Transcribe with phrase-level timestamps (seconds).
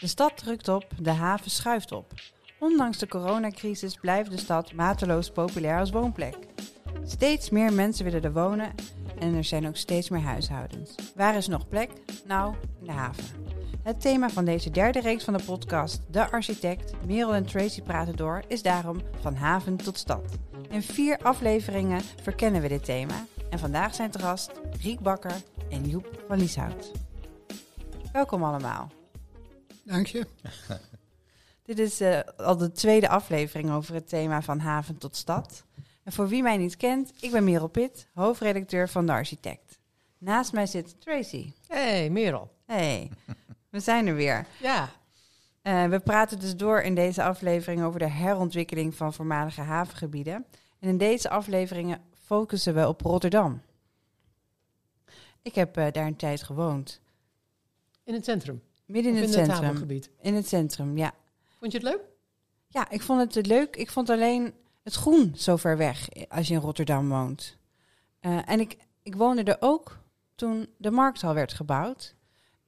[0.00, 2.12] De stad drukt op, de haven schuift op.
[2.58, 6.36] Ondanks de coronacrisis blijft de stad mateloos populair als woonplek.
[7.04, 8.74] Steeds meer mensen willen er wonen
[9.18, 10.94] en er zijn ook steeds meer huishoudens.
[11.14, 11.90] Waar is nog plek?
[12.26, 13.24] Nou, in de haven.
[13.82, 18.16] Het thema van deze derde reeks van de podcast, De Architect, Merel en Tracy praten
[18.16, 20.38] door, is daarom van haven tot stad.
[20.68, 24.50] In vier afleveringen verkennen we dit thema en vandaag zijn te gast
[24.80, 26.92] Riek Bakker en Joep van Lieshout.
[28.12, 28.95] Welkom allemaal.
[29.86, 30.26] Dank je.
[31.62, 35.64] Dit is uh, al de tweede aflevering over het thema van haven tot stad.
[36.02, 39.78] En voor wie mij niet kent, ik ben Merel Pitt, hoofdredacteur van De Architect.
[40.18, 41.52] Naast mij zit Tracy.
[41.68, 42.50] Hey Merel.
[42.64, 43.10] Hey,
[43.70, 44.46] we zijn er weer.
[44.60, 44.90] Ja.
[45.62, 50.46] Uh, we praten dus door in deze aflevering over de herontwikkeling van voormalige havengebieden.
[50.78, 53.62] En in deze afleveringen focussen we op Rotterdam.
[55.42, 57.00] Ik heb uh, daar een tijd gewoond.
[58.04, 58.62] In het centrum?
[58.86, 59.54] Midden in, het in centrum.
[59.54, 60.10] het havengebied?
[60.20, 61.14] In het centrum, ja.
[61.58, 62.00] Vond je het leuk?
[62.68, 63.76] Ja, ik vond het leuk.
[63.76, 67.56] Ik vond alleen het groen zo ver weg als je in Rotterdam woont.
[68.20, 69.98] Uh, en ik, ik woonde er ook
[70.34, 72.14] toen de markthal werd gebouwd.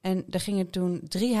[0.01, 1.35] En er gingen toen drie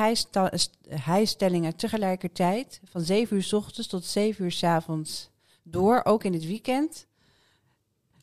[0.89, 5.29] hijstellingen tegelijkertijd, van 7 uur s ochtends tot 7 uur s avonds
[5.63, 7.07] door, ook in het weekend.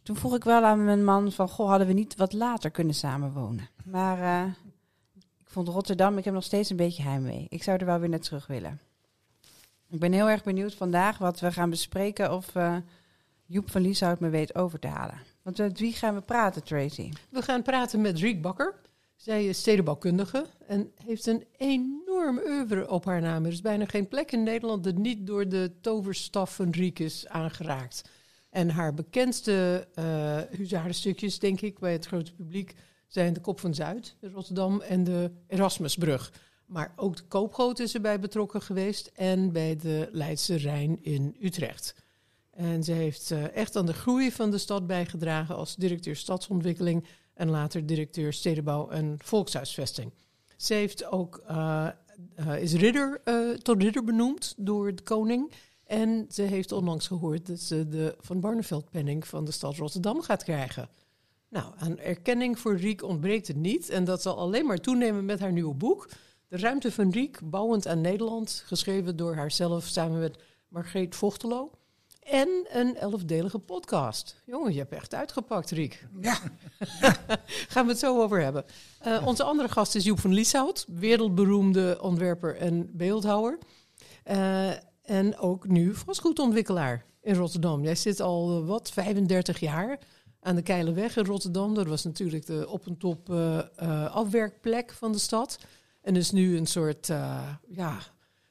[0.03, 2.95] Toen vroeg ik wel aan mijn man van, goh, hadden we niet wat later kunnen
[2.95, 3.69] samenwonen?
[3.85, 4.76] Maar uh, ik
[5.57, 7.47] vond Rotterdam, ik heb nog steeds een beetje heimwee.
[7.49, 8.81] Ik zou er wel weer naar terug willen.
[9.89, 12.77] Ik ben heel erg benieuwd vandaag wat we gaan bespreken of uh,
[13.47, 15.21] Joep van Lieshout me weet over te halen.
[15.43, 17.13] Want met wie gaan we praten, Tracy?
[17.29, 18.75] We gaan praten met Riek Bakker.
[19.15, 23.45] Zij is stedenbouwkundige en heeft een enorm oeuvre op haar naam.
[23.45, 27.29] Er is bijna geen plek in Nederland dat niet door de toverstaf van Riek is
[27.29, 28.11] aangeraakt.
[28.51, 32.75] En haar bekendste uh, huzarenstukjes, denk ik, bij het grote publiek
[33.07, 36.33] zijn de Kop van Zuid in Rotterdam en de Erasmusbrug.
[36.67, 41.95] Maar ook de Koopgoot is erbij betrokken geweest en bij de Leidse Rijn in Utrecht.
[42.51, 47.05] En ze heeft uh, echt aan de groei van de stad bijgedragen als directeur stadsontwikkeling
[47.35, 50.13] en later directeur stedenbouw en volkshuisvesting.
[50.57, 51.89] Ze heeft ook, uh,
[52.41, 53.21] uh, is ridder,
[53.63, 55.53] tot ridder benoemd door de koning.
[55.85, 60.45] En ze heeft onlangs gehoord dat ze de Van Barneveld-penning van de stad Rotterdam gaat
[60.45, 60.89] krijgen.
[61.57, 63.89] Nou, aan erkenning voor Riek ontbreekt het niet.
[63.89, 66.09] En dat zal alleen maar toenemen met haar nieuwe boek.
[66.49, 68.63] De Ruimte van Riek, bouwend aan Nederland.
[68.67, 71.71] Geschreven door haarzelf samen met Margreet Vochtelo.
[72.21, 74.43] En een elfdelige podcast.
[74.47, 76.07] Jongen, je hebt echt uitgepakt, Riek.
[76.21, 76.39] Ja.
[77.73, 78.65] Gaan we het zo over hebben.
[79.07, 80.85] Uh, onze andere gast is Joep van Lieshout.
[80.89, 83.59] Wereldberoemde ontwerper en beeldhouwer.
[84.31, 84.71] Uh,
[85.03, 87.83] en ook nu vastgoedontwikkelaar in Rotterdam.
[87.83, 89.99] Jij zit al, uh, wat, 35 jaar
[90.47, 91.75] aan de Keilenweg in Rotterdam.
[91.75, 95.59] Dat was natuurlijk de op en top uh, uh, afwerkplek van de stad.
[96.03, 97.99] En is nu een soort uh, ja,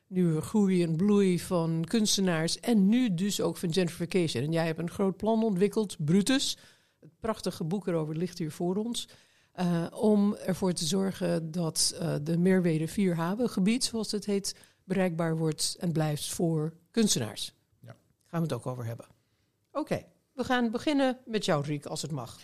[0.07, 2.59] nieuwe groei en bloei van kunstenaars.
[2.59, 4.43] En nu dus ook van gentrification.
[4.43, 6.57] En jij hebt een groot plan ontwikkeld, Brutus.
[6.99, 9.09] Het prachtige boek erover ligt hier voor ons.
[9.91, 15.91] Om ervoor te zorgen dat de Meerwede 4 havengebied, zoals het heet, bereikbaar wordt en
[15.91, 17.53] blijft voor kunstenaars.
[17.79, 17.95] Ja.
[18.25, 19.05] Gaan we het ook over hebben.
[19.71, 19.79] Oké.
[19.79, 20.05] Okay.
[20.35, 22.39] We gaan beginnen met jou, Riek, als het mag.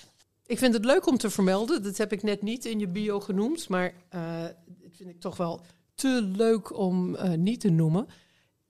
[0.46, 3.20] Ik vind het leuk om te vermelden, dat heb ik net niet in je bio
[3.20, 5.62] genoemd, maar uh, dat vind ik toch wel
[5.96, 8.08] te leuk om uh, niet te noemen.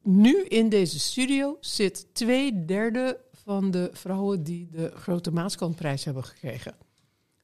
[0.04, 6.24] Nu in deze studio zit twee derde van de vrouwen die de Grote Maaskantprijs hebben
[6.24, 6.76] gekregen.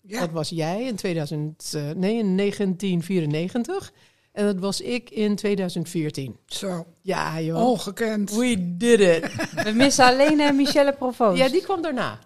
[0.01, 0.19] Ja.
[0.19, 3.93] Dat was jij in, 2000, uh, nee, in 1994
[4.37, 6.37] en dat was ik in 2014.
[6.45, 6.85] Zo.
[7.01, 7.69] Ja, joh.
[7.69, 8.35] Ongekend.
[8.35, 9.35] We did it.
[9.65, 11.37] We missen alleen uh, Michelle Provoost.
[11.37, 12.19] Ja, die kwam daarna.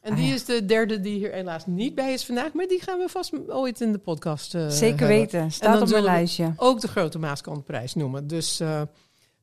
[0.00, 0.34] En ah, die ja.
[0.34, 2.52] is de derde die hier helaas niet bij is vandaag.
[2.52, 5.08] Maar die gaan we vast ooit in de podcast uh, Zeker hebben.
[5.08, 5.50] weten.
[5.52, 6.52] Staat op mijn lijstje.
[6.56, 8.26] Ook de Grote Maaskantprijs noemen.
[8.26, 8.82] Dus uh,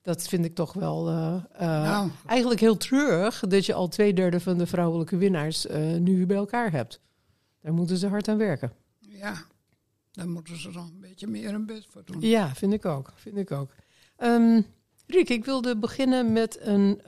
[0.02, 2.10] dat vind ik toch wel uh, nou.
[2.26, 3.40] eigenlijk heel treurig...
[3.48, 5.66] dat je al twee derde van de vrouwelijke winnaars
[6.00, 7.00] nu bij elkaar hebt.
[7.62, 8.72] Daar moeten ze hard aan werken.
[9.00, 9.34] Ja,
[10.12, 12.22] daar moeten ze dan een beetje meer een best voor doen.
[12.22, 13.12] Ja, vind ik ook.
[13.16, 13.72] Vind ik ook.
[14.18, 14.66] Um,
[15.08, 17.02] Riek, ik wilde beginnen met een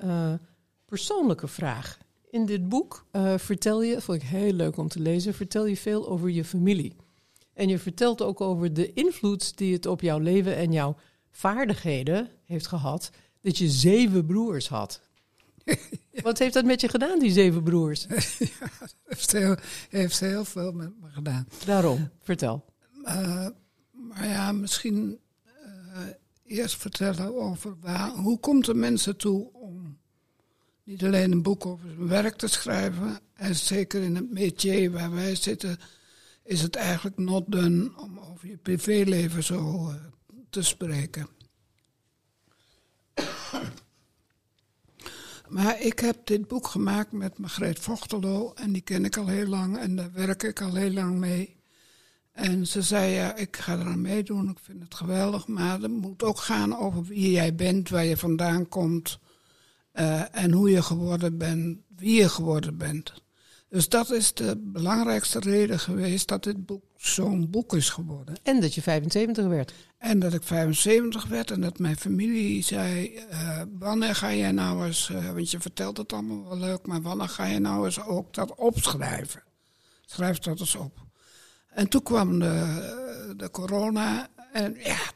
[0.85, 1.97] persoonlijke vraag.
[2.29, 5.77] In dit boek uh, vertel je, vond ik heel leuk om te lezen, vertel je
[5.77, 6.95] veel over je familie.
[7.53, 10.95] En je vertelt ook over de invloed die het op jouw leven en jouw
[11.31, 13.09] vaardigheden heeft gehad,
[13.41, 15.01] dat je zeven broers had.
[15.63, 15.75] ja.
[16.21, 18.05] Wat heeft dat met je gedaan, die zeven broers?
[18.59, 18.67] ja,
[19.05, 19.55] heeft heel,
[19.89, 21.47] heeft heel veel met me gedaan.
[21.65, 22.65] Daarom, vertel.
[23.03, 23.47] Uh,
[23.91, 25.99] maar ja, misschien uh,
[26.45, 29.97] eerst vertellen over waar, hoe komt de mensen toe om
[30.83, 33.19] niet alleen een boek over zijn werk te schrijven.
[33.33, 35.77] En zeker in het métier waar wij zitten,
[36.43, 39.95] is het eigenlijk not done om over je privéleven zo uh,
[40.49, 41.27] te spreken.
[45.49, 49.47] Maar ik heb dit boek gemaakt met Margreet Vochtelo en die ken ik al heel
[49.47, 51.52] lang en daar werk ik al heel lang mee.
[52.33, 56.23] En ze zei, ja, ik ga eraan meedoen, ik vind het geweldig, maar het moet
[56.23, 59.19] ook gaan over wie jij bent, waar je vandaan komt
[59.93, 63.13] uh, en hoe je geworden bent, wie je geworden bent.
[63.69, 68.35] Dus dat is de belangrijkste reden geweest dat dit boek zo'n boek is geworden.
[68.43, 69.73] En dat je 75 werd.
[69.97, 74.85] En dat ik 75 werd en dat mijn familie zei: uh, Wanneer ga jij nou
[74.85, 78.01] eens, uh, want je vertelt het allemaal wel leuk, maar wanneer ga je nou eens
[78.01, 79.43] ook dat opschrijven?
[80.05, 81.05] Schrijf dat eens op.
[81.73, 85.11] En toen kwam de, de corona en, ja,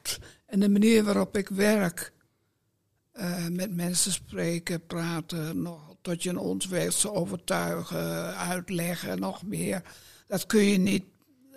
[0.45, 2.13] en de manier waarop ik werk,
[3.19, 9.81] uh, met mensen spreken, praten, nog tot je ons weet ze overtuigen, uitleggen, nog meer.
[10.27, 11.03] Dat kun je niet,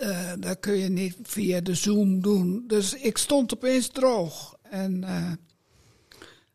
[0.03, 2.65] uh, dat kun je niet via de Zoom doen.
[2.67, 4.57] Dus ik stond opeens droog.
[4.63, 5.33] En uh,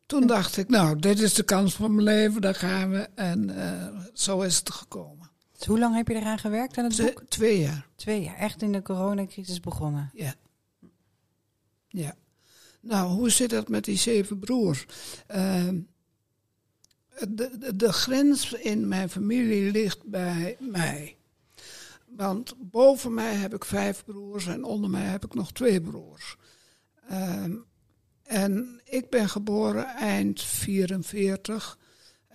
[0.06, 3.08] toen dacht ik, nou, dit is de kans van mijn leven, daar gaan we.
[3.16, 3.56] En
[4.14, 5.15] zo is het gekomen.
[5.58, 7.24] Dus hoe lang heb je eraan gewerkt aan het boek?
[7.30, 7.88] Twee jaar.
[7.96, 10.12] Twee jaar, echt in de coronacrisis begonnen.
[10.14, 10.36] Ja.
[11.88, 12.16] Ja.
[12.80, 14.86] Nou, hoe zit dat met die zeven broers?
[15.36, 15.70] Uh,
[17.30, 21.18] de, de, de, grens in mijn familie ligt bij mij.
[22.06, 26.36] Want boven mij heb ik vijf broers en onder mij heb ik nog twee broers.
[27.12, 27.66] Um,
[28.24, 31.78] en ik ben geboren eind 44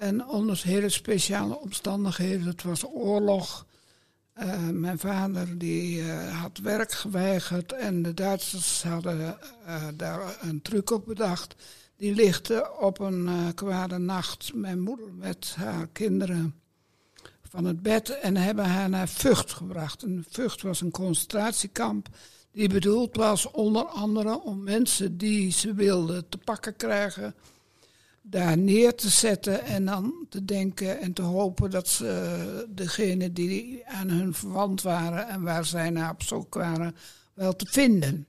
[0.01, 2.47] en onder hele speciale omstandigheden.
[2.47, 3.67] Het was oorlog.
[4.43, 9.19] Uh, mijn vader die uh, had werk geweigerd en de Duitsers hadden
[9.67, 11.55] uh, daar een truc op bedacht.
[11.97, 16.55] Die lichtte op een kwade nacht mijn moeder met haar kinderen
[17.43, 20.03] van het bed en hebben haar naar Vught gebracht.
[20.03, 22.09] En Vught was een concentratiekamp
[22.53, 27.35] die bedoeld was onder andere om mensen die ze wilden te pakken krijgen
[28.23, 33.87] daar neer te zetten en dan te denken en te hopen dat ze degene die
[33.87, 36.97] aan hun verwant waren en waar zij naar op zoek waren,
[37.35, 38.27] wel te vinden.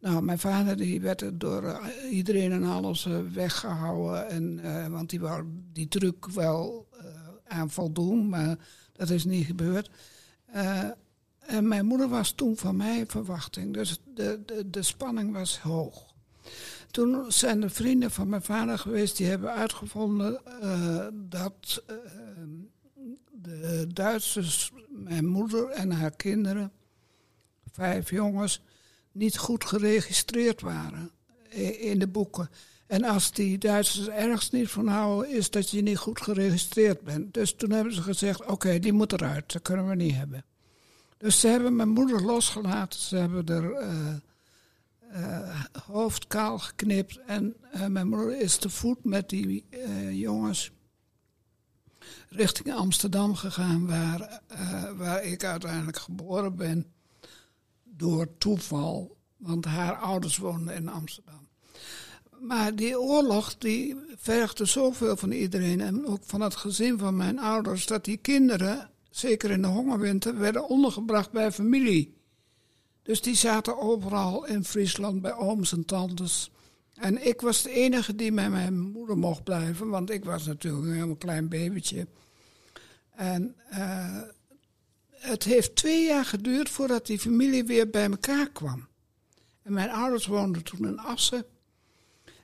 [0.00, 1.76] Nou, mijn vader die werd er door uh,
[2.10, 4.28] iedereen en alles uh, weggehouden.
[4.28, 6.88] En, uh, want die wou die druk wel
[7.46, 8.56] aan voldoen, maar
[8.92, 9.90] dat is niet gebeurd.
[11.38, 16.14] en mijn moeder was toen van mij verwachting, dus de, de, de spanning was hoog.
[16.96, 21.96] Toen zijn er vrienden van mijn vader geweest die hebben uitgevonden uh, dat uh,
[23.30, 26.72] de Duitsers, mijn moeder en haar kinderen,
[27.72, 28.62] vijf jongens,
[29.12, 31.10] niet goed geregistreerd waren
[31.78, 32.50] in de boeken.
[32.86, 37.34] En als die Duitsers ergens niet van houden, is dat je niet goed geregistreerd bent.
[37.34, 40.44] Dus toen hebben ze gezegd: oké, die moet eruit, dat kunnen we niet hebben.
[41.18, 43.00] Dus ze hebben mijn moeder losgelaten.
[43.00, 43.82] Ze hebben er.
[43.82, 44.14] Uh,
[45.86, 47.20] hoofd kaal geknipt.
[47.26, 50.70] En uh, mijn moeder is te voet met die uh, jongens
[52.28, 54.40] richting Amsterdam gegaan, waar,
[54.96, 56.86] waar ik uiteindelijk geboren ben.
[57.84, 61.48] Door toeval, want haar ouders woonden in Amsterdam.
[62.40, 67.38] Maar die oorlog die vergde zoveel van iedereen en ook van het gezin van mijn
[67.38, 72.15] ouders, dat die kinderen, zeker in de hongerwinter, werden ondergebracht bij familie.
[73.06, 76.50] Dus die zaten overal in Friesland bij ooms en tantes.
[76.94, 80.84] En ik was de enige die met mijn moeder mocht blijven, want ik was natuurlijk
[80.84, 82.06] een heel klein babytje.
[83.10, 84.20] En uh,
[85.10, 88.86] het heeft twee jaar geduurd voordat die familie weer bij elkaar kwam.
[89.62, 91.44] En mijn ouders woonden toen in Assen.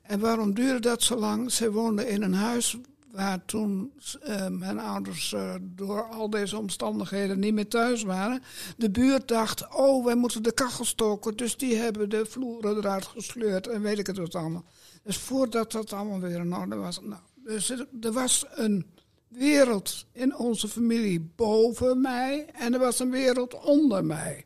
[0.02, 1.52] En waarom duurde dat zo lang?
[1.52, 2.76] Ze woonden in een huis
[3.12, 3.92] waar toen
[4.28, 8.42] uh, mijn ouders uh, door al deze omstandigheden niet meer thuis waren.
[8.76, 11.37] De buurt dacht, oh, wij moeten de kachel stoken.
[11.37, 14.64] Dus die hebben de vloeren eruit gesleurd en weet ik het wat allemaal.
[15.02, 17.00] Dus voordat dat allemaal weer in orde was.
[17.00, 18.87] Nou, dus er, was een
[19.28, 24.45] wereld in onze familie boven mij en er was een wereld onder mij.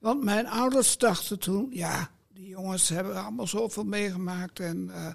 [0.00, 4.90] Want mijn ouders dachten toen, ja, die jongens hebben allemaal zoveel meegemaakt en...
[4.94, 5.06] Uh,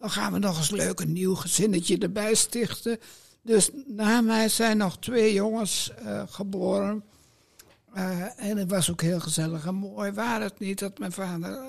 [0.00, 2.98] dan gaan we nog eens leuk een nieuw gezinnetje erbij stichten.
[3.42, 7.04] Dus na mij zijn nog twee jongens uh, geboren.
[7.94, 10.12] Uh, en het was ook heel gezellig en mooi.
[10.12, 11.62] Waar het niet dat mijn vader,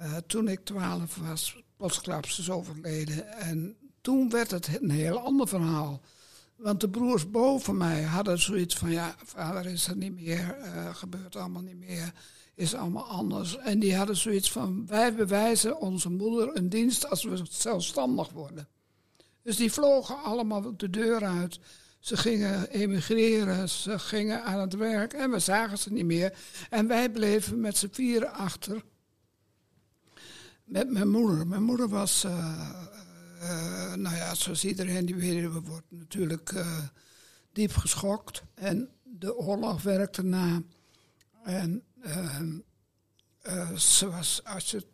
[0.00, 3.28] uh, toen ik twaalf was, plotsklaps is overleden.
[3.38, 6.00] En toen werd het een heel ander verhaal.
[6.56, 10.56] Want de broers boven mij hadden zoiets van: ja, vader is er niet meer,
[10.92, 12.12] gebeurt allemaal niet meer
[12.54, 13.56] is allemaal anders.
[13.56, 18.68] En die hadden zoiets van, wij bewijzen onze moeder een dienst als we zelfstandig worden.
[19.42, 21.60] Dus die vlogen allemaal de deur uit.
[21.98, 26.38] Ze gingen emigreren, ze gingen aan het werk en we zagen ze niet meer.
[26.70, 28.82] En wij bleven met z'n vieren achter
[30.64, 31.46] Met mijn moeder.
[31.46, 32.70] Mijn moeder was, eh,
[33.40, 36.78] eh, nou ja, zoals iedereen die weet, wordt natuurlijk eh,
[37.52, 38.42] diep geschokt.
[38.54, 40.62] En de oorlog werkte na.
[41.44, 41.82] En
[43.76, 44.86] ze was, als je,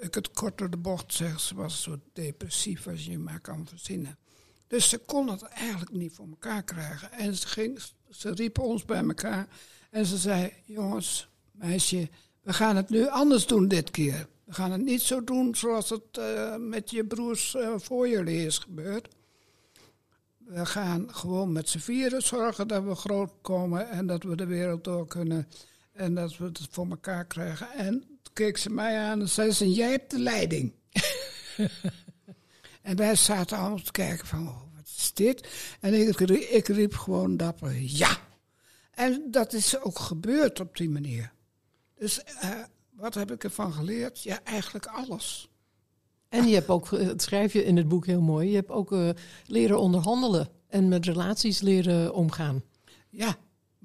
[0.00, 3.66] ik het kort de bocht zeg, ze was zo depressief als je je maar kan
[3.66, 4.18] verzinnen.
[4.66, 7.12] Dus ze kon het eigenlijk niet voor elkaar krijgen.
[7.12, 7.80] En ze, ging,
[8.10, 9.48] ze riep ons bij elkaar
[9.90, 12.08] en ze zei: Jongens, meisje,
[12.42, 14.28] we gaan het nu anders doen dit keer.
[14.44, 18.46] We gaan het niet zo doen zoals het eh, met je broers eh, voor jullie
[18.46, 19.08] is gebeurd.
[20.38, 24.46] We gaan gewoon met z'n vieren zorgen dat we groot komen en dat we de
[24.46, 25.48] wereld door kunnen.
[25.96, 27.70] En dat we het voor elkaar krijgen.
[27.72, 30.72] En toen keek ze mij aan en zei ze, jij hebt de leiding.
[32.82, 35.48] en wij zaten allemaal te kijken van, oh, wat is dit?
[35.80, 38.18] En ik, ik riep gewoon dapper, ja.
[38.90, 41.32] En dat is ook gebeurd op die manier.
[41.94, 42.50] Dus eh,
[42.90, 44.22] wat heb ik ervan geleerd?
[44.22, 45.50] Ja, eigenlijk alles.
[46.28, 48.70] En je hebt ook, eh, dat schrijf je in het boek heel mooi, je hebt
[48.70, 49.08] ook eh,
[49.46, 52.62] leren onderhandelen en met relaties leren omgaan.
[53.10, 53.36] Ja,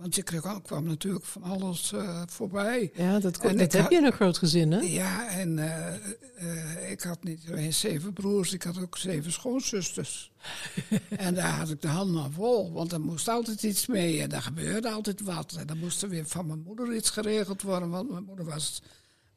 [0.01, 2.91] want je kreeg, ook- kwam natuurlijk van alles eh, voorbij.
[2.93, 4.79] Ja, dat, En dat heb je in een groot gezin, hè?
[4.79, 5.96] Ja, en eh,
[6.36, 10.31] eh, ik had niet alleen zeven broers, ik had ook zeven schoonzusters.
[11.10, 14.31] en daar had ik de handen aan vol, want er moest altijd iets mee en
[14.31, 15.55] er gebeurde altijd wat.
[15.60, 18.81] En dan moest er weer van mijn moeder iets geregeld worden, want mijn moeder was,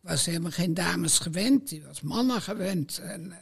[0.00, 2.98] was helemaal geen dames gewend, die was mannen gewend.
[2.98, 3.32] En,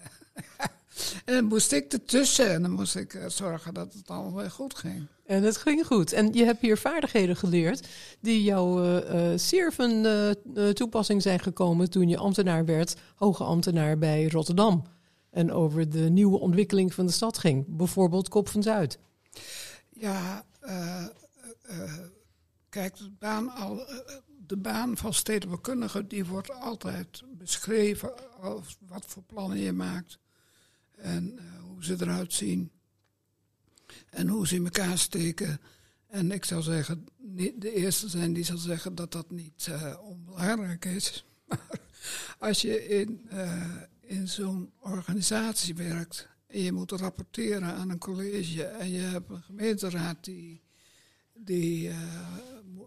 [1.25, 4.75] en dan moest ik ertussen en dan moest ik zorgen dat het allemaal weer goed
[4.75, 5.07] ging.
[5.25, 6.13] En het ging goed.
[6.13, 7.89] En je hebt hier vaardigheden geleerd
[8.21, 13.45] die jou eh, eh, zeer van eh, toepassing zijn gekomen toen je ambtenaar werd, hoge
[13.45, 14.83] ambtenaar bij Rotterdam.
[15.31, 17.65] En over de nieuwe ontwikkeling van de stad ging.
[17.69, 18.99] Bijvoorbeeld Kop van Zuid.
[19.91, 20.45] Ja,
[22.69, 23.87] kijk, de baan, al,
[24.47, 30.19] de baan van stedenbouwkundige die wordt altijd beschreven als wat voor plannen je maakt.
[30.97, 31.39] En
[31.69, 32.71] hoe ze eruit zien.
[34.11, 35.61] En hoe ze in elkaar steken.
[36.09, 37.07] En ik zou zeggen,
[37.57, 41.25] de eerste zijn die zal zeggen dat dat niet eh, onbelangrijk is.
[42.39, 47.99] Maar als je in, eh, in zo'n organisatie werkt en je moet rapporteren aan een
[47.99, 50.63] college en je hebt een gemeenteraad die,
[51.35, 51.97] die eh,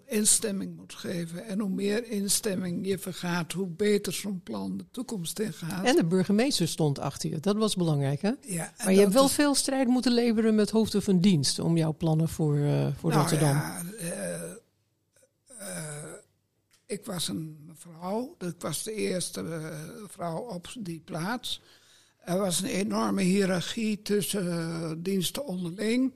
[0.06, 1.46] instemming moet geven.
[1.46, 5.86] En hoe meer instemming je vergaat, hoe beter zo'n plan de toekomst ingaat.
[5.86, 7.39] En de burgemeester stond achter je.
[7.39, 8.32] Dat was belangrijk, hè?
[8.42, 11.77] ja, Maar je hebt wel is- veel strijd moeten leveren met hoofden van dienst om
[11.77, 13.56] jouw plannen voor, eh, voor Nou Rotterdam.
[13.56, 14.51] ja, eh,
[15.58, 16.13] eh,
[16.86, 19.72] ik was een vrouw, ik was de eerste
[20.08, 21.62] vrouw op die plaats.
[22.24, 26.13] Er was een enorme hiërarchie tussen diensten onderling.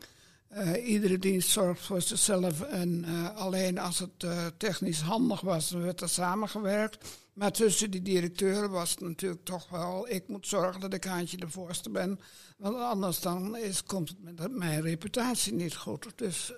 [0.50, 5.70] Eh, iedere dienst zorgt voor zichzelf en eh, alleen als het eh, technisch handig was,
[5.70, 7.18] dan werd er samengewerkt.
[7.34, 11.38] Maar tussen die directeuren was het natuurlijk toch wel, ik moet zorgen dat ik haantje
[11.38, 12.20] de voorste ben.
[12.58, 16.08] Want anders dan is, komt het met mijn reputatie niet goed.
[16.16, 16.54] Dus,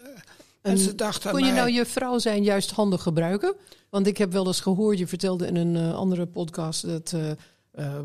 [0.62, 3.55] en, En ze dachten aan Kon je mij- nou je vrouw zijn juist handig gebruiken?
[3.89, 7.15] Want ik heb wel eens gehoord, je vertelde in een andere podcast dat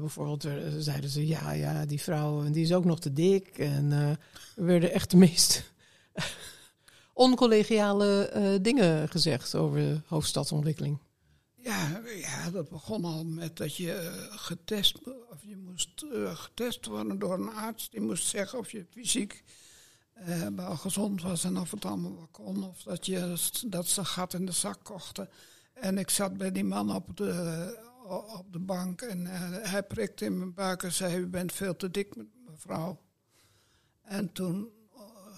[0.00, 0.46] bijvoorbeeld
[0.78, 3.58] zeiden ze ja, ja, die vrouw en die is ook nog te dik.
[3.58, 4.18] En er
[4.64, 5.74] werden echt de meest
[7.26, 10.98] oncollegiale eh, dingen gezegd over hoofdstadsontwikkeling.
[11.54, 14.98] Ja, ja, dat begon al met dat je eh, getest,
[15.30, 17.90] of je moest eh, getest worden door een arts.
[17.90, 19.44] Die moest zeggen of je fysiek
[20.56, 22.64] wel gezond was en of het allemaal wel kon.
[22.64, 25.28] Of dat, je, dat ze gat in de zak kochten.
[25.72, 27.78] En ik zat bij die man op de,
[28.36, 29.26] op de bank en
[29.66, 32.14] hij prikte in mijn buik en zei: U bent veel te dik,
[32.46, 33.00] mevrouw.
[34.02, 34.70] En toen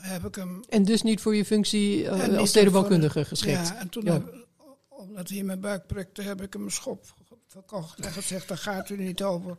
[0.01, 3.69] heb ik hem En dus niet voor je functie eh, als stedenbouwkundige geschikt.
[3.69, 4.13] ja, en toen Ja.
[4.13, 4.35] heb,
[4.89, 7.05] omdat hij in mijn buik prikte, heb ik hem een schop
[7.47, 9.57] verkocht en gezegd, daar gaat u niet over.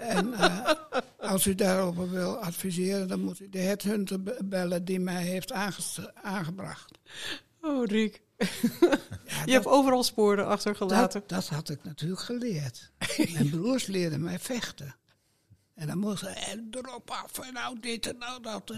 [0.00, 0.70] En eh,
[1.18, 5.52] als u daarover wil adviseren, dan moet u de headhunter be- bellen die mij heeft
[6.22, 6.98] aangebracht.
[7.60, 8.22] Oh, Riek.
[8.38, 8.46] Ja,
[8.80, 8.96] Je
[9.44, 11.20] dat, hebt overal sporen achtergelaten.
[11.20, 12.90] dat, dat had ik natuurlijk geleerd.
[13.32, 14.94] Mijn broers leerden mij vechten.
[15.74, 18.72] En dan moest en erop af en nou dit en nou dat.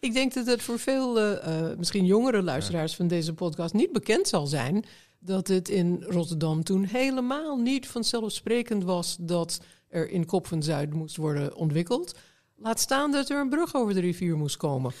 [0.00, 3.92] Ik denk dat het voor veel, eh, eh, misschien jongere luisteraars van deze podcast niet
[3.92, 4.84] bekend zal zijn
[5.18, 10.92] dat het in Rotterdam toen helemaal niet vanzelfsprekend was dat er in Kop van Zuid
[10.94, 12.14] moest worden ontwikkeld.
[12.56, 14.92] Laat staan dat er een brug over de rivier moest komen.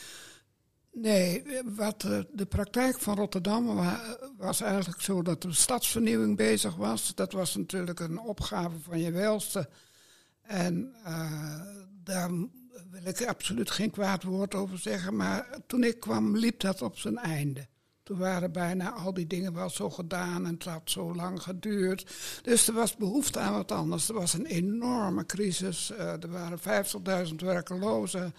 [0.92, 6.74] Nee, wat eh, de praktijk van Rotterdam wa- was eigenlijk zo dat de stadsvernieuwing bezig
[6.76, 7.14] was.
[7.14, 9.68] Dat was natuurlijk een opgave van je welste.
[10.42, 11.60] En eh,
[12.04, 12.30] daar
[12.90, 15.16] wil ik absoluut geen kwaad woord over zeggen.
[15.16, 17.66] Maar toen ik kwam, liep dat op zijn einde.
[18.02, 22.06] Toen waren bijna al die dingen wel zo gedaan en het had zo lang geduurd.
[22.42, 24.08] Dus er was behoefte aan wat anders.
[24.08, 25.90] Er was een enorme crisis.
[25.90, 26.58] Uh, er waren
[27.28, 28.34] 50.000 werkelozen.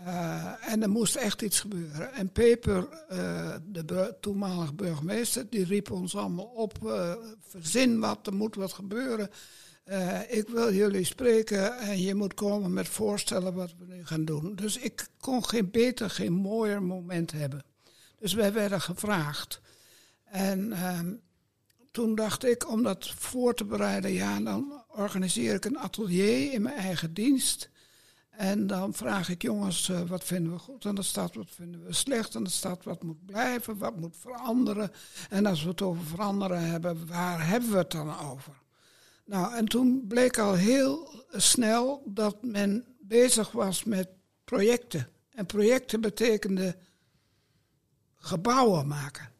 [0.00, 2.12] Uh, en er moest echt iets gebeuren.
[2.12, 6.78] En Peper, uh, de toenmalige burgemeester, die riep ons allemaal op:
[7.40, 9.30] verzin wat, er moet wat gebeuren.
[10.28, 14.54] Ik wil jullie spreken en je moet komen met voorstellen wat we nu gaan doen.
[14.54, 17.64] Dus ik kon geen beter, geen mooier moment hebben.
[18.18, 19.60] Dus wij werden gevraagd.
[20.24, 21.14] En ehm,
[21.90, 26.62] toen dacht ik, om dat voor te bereiden, ja, dan organiseer ik een atelier in
[26.62, 27.70] mijn eigen dienst.
[28.30, 31.84] En dan vraag ik jongens, uh, wat vinden we goed aan de stad, wat vinden
[31.84, 34.90] we slecht aan de stad, wat moet blijven, wat moet veranderen.
[35.30, 38.61] En als we het over veranderen hebben, waar hebben we het dan over?
[39.24, 44.08] Nou, en toen bleek al heel snel dat men bezig was met
[44.44, 45.08] projecten.
[45.30, 46.76] En projecten betekende
[48.16, 49.30] gebouwen maken.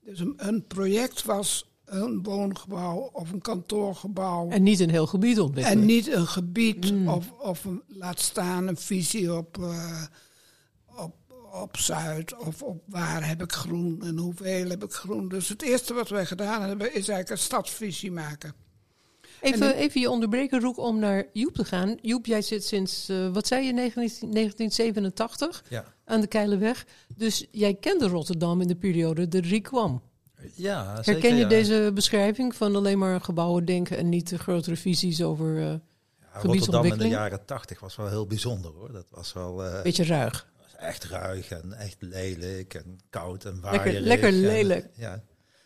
[0.00, 4.48] Dus een, een, project was een woongebouw of een kantoorgebouw.
[4.50, 5.80] En niet een heel gebied ontwikkelen.
[5.80, 7.08] En niet een gebied hmm.
[7.08, 10.02] of, of een, laat staan een visie op, uh,
[10.96, 11.14] op,
[11.52, 15.28] op Zuid of op waar heb ik groen en hoeveel heb ik groen.
[15.28, 18.61] Dus het eerste wat wij gedaan hebben is eigenlijk een stadsvisie maken.
[19.42, 21.98] Even, even je onderbreken, Roek, om naar Joep te gaan.
[22.00, 25.84] Joep, jij zit sinds, uh, wat zei je, 19, 1987 ja.
[26.04, 26.86] aan de Keilerweg.
[27.16, 30.02] Dus jij kende Rotterdam in de periode de Rie kwam.
[30.54, 34.76] Ja, zeker, Herken je deze beschrijving van alleen maar gebouwen denken en niet de grotere
[34.76, 35.80] visies over uh, ja,
[36.32, 38.92] Rotterdam in de jaren 80 was wel heel bijzonder hoor.
[38.92, 39.66] Dat was wel...
[39.66, 40.50] Uh, Beetje ruig.
[40.78, 44.00] Echt ruig en echt lelijk en koud en waaierig.
[44.00, 44.88] Lekker, lekker lelijk.
[44.96, 45.22] ja.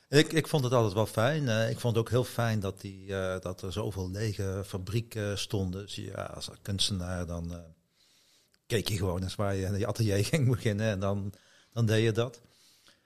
[0.08, 1.42] Ik, ik vond het altijd wel fijn.
[1.42, 5.38] Uh, ik vond het ook heel fijn dat, die, uh, dat er zoveel lege fabrieken
[5.38, 5.82] stonden.
[5.82, 7.58] Dus ja, als kunstenaar dan uh,
[8.66, 11.32] keek je gewoon eens waar je je atelier ging beginnen en dan,
[11.72, 12.40] dan deed je dat.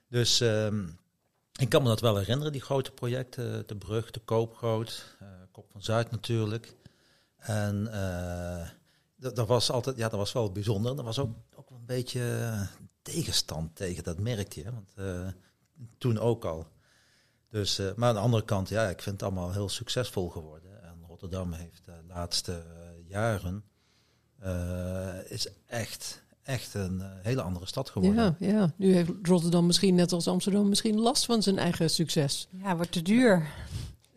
[0.07, 0.99] Dus um,
[1.59, 3.67] ik kan me dat wel herinneren, die grote projecten.
[3.67, 5.17] De Brug, de Koopgoot,
[5.51, 6.75] Kop van Zuid natuurlijk.
[7.37, 7.83] En
[9.15, 10.97] dat, dat, was altijd, ja, dat was wel bijzonder.
[10.97, 12.51] Er was ook, ook een beetje
[13.01, 14.71] tegenstand tegen, dat merkte je.
[14.71, 14.93] Want
[15.97, 16.67] toen ook al.
[17.51, 20.83] Dus, uh, maar aan de andere kant, ja, ik vind het allemaal heel succesvol geworden.
[20.83, 23.63] En Rotterdam heeft de laatste uh, jaren
[24.43, 28.35] uh, is echt, echt een hele andere stad geworden.
[28.39, 32.47] Ja, ja, nu heeft Rotterdam misschien net als Amsterdam misschien last van zijn eigen succes.
[32.51, 33.47] Ja, wordt te duur.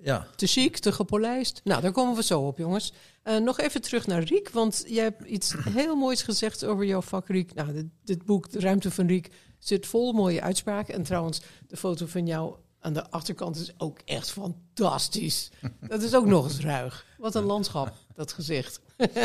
[0.00, 0.26] Ja.
[0.36, 1.60] Te chic, te gepolijst.
[1.64, 2.92] Nou, daar komen we zo op, jongens.
[3.24, 7.02] Uh, nog even terug naar Riek, want jij hebt iets heel moois gezegd over jouw
[7.02, 7.54] vak, Riek.
[7.54, 10.94] Nou, dit, dit boek, De Ruimte van Riek, zit vol mooie uitspraken.
[10.94, 15.50] En trouwens, de foto van jou aan de achterkant is ook echt fantastisch.
[15.88, 17.06] Dat is ook nog eens ruig.
[17.18, 18.80] Wat een landschap, dat gezicht.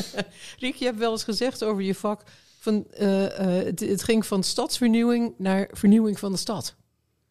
[0.59, 2.23] Riek, je hebt wel eens gezegd over je vak...
[2.59, 3.29] Van, uh, uh,
[3.65, 6.75] het, het, ging van stadsvernieuwing naar vernieuwing van de stad.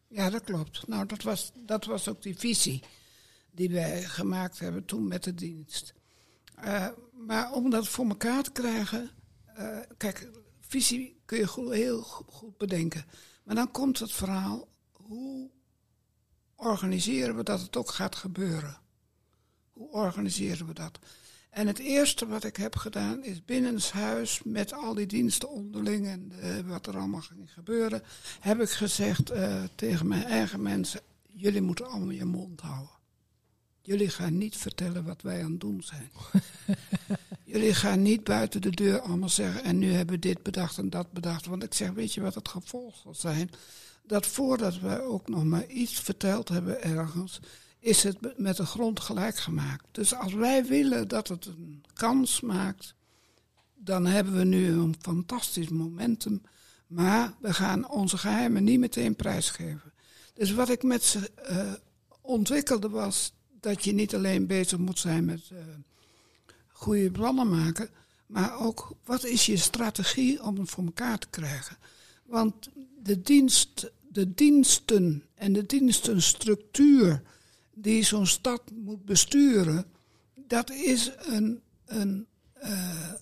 [0.07, 0.87] Ja, dat klopt.
[0.87, 2.83] Nou, dat was, dat was ook die visie
[3.51, 5.93] die wij gemaakt hebben toen met de dienst.
[6.65, 6.87] Uh,
[7.27, 9.09] maar om dat voor elkaar te krijgen...
[9.97, 13.05] kijk, visie kun je goed, heel goed bedenken.
[13.43, 14.67] Maar dan komt het verhaal...
[14.91, 15.49] hoe
[16.59, 18.77] organiseren we dat het ook gaat gebeuren?
[19.71, 20.99] Hoe organiseren we dat?
[21.49, 26.31] En het eerste wat ik heb gedaan is binnenshuis met al die diensten onderling en
[26.43, 28.03] uh, wat er allemaal ging gebeuren,
[28.39, 32.97] heb ik gezegd uh, tegen mijn eigen mensen, jullie moeten allemaal je mond houden.
[33.81, 36.11] Jullie gaan niet vertellen wat wij aan het doen zijn.
[37.51, 40.89] jullie gaan niet buiten de deur allemaal zeggen en nu hebben we dit bedacht en
[40.89, 41.45] dat bedacht.
[41.45, 43.49] Want ik zeg, weet je wat het gevolg zal zijn?
[44.09, 47.39] dat voordat we ook nog maar iets verteld hebben ergens,
[47.79, 49.85] is het met de grond gelijk gemaakt.
[49.91, 52.95] Dus als wij willen dat het een kans maakt,
[53.75, 56.41] dan hebben we nu een fantastisch momentum.
[56.87, 59.93] Maar we gaan onze geheimen niet meteen prijsgeven.
[60.33, 61.73] Dus wat ik met ze uh,
[62.21, 65.59] ontwikkelde was dat je niet alleen bezig moet zijn met uh,
[66.79, 67.89] goede plannen maken,
[68.25, 71.77] maar ook wat is je strategie om het voor elkaar te krijgen.
[72.25, 72.69] Want
[73.03, 77.21] de dienst de diensten en de dienstenstructuur
[77.73, 79.85] die zo'n stad moet besturen,
[80.35, 82.27] dat is een, een
[82.63, 83.13] uh,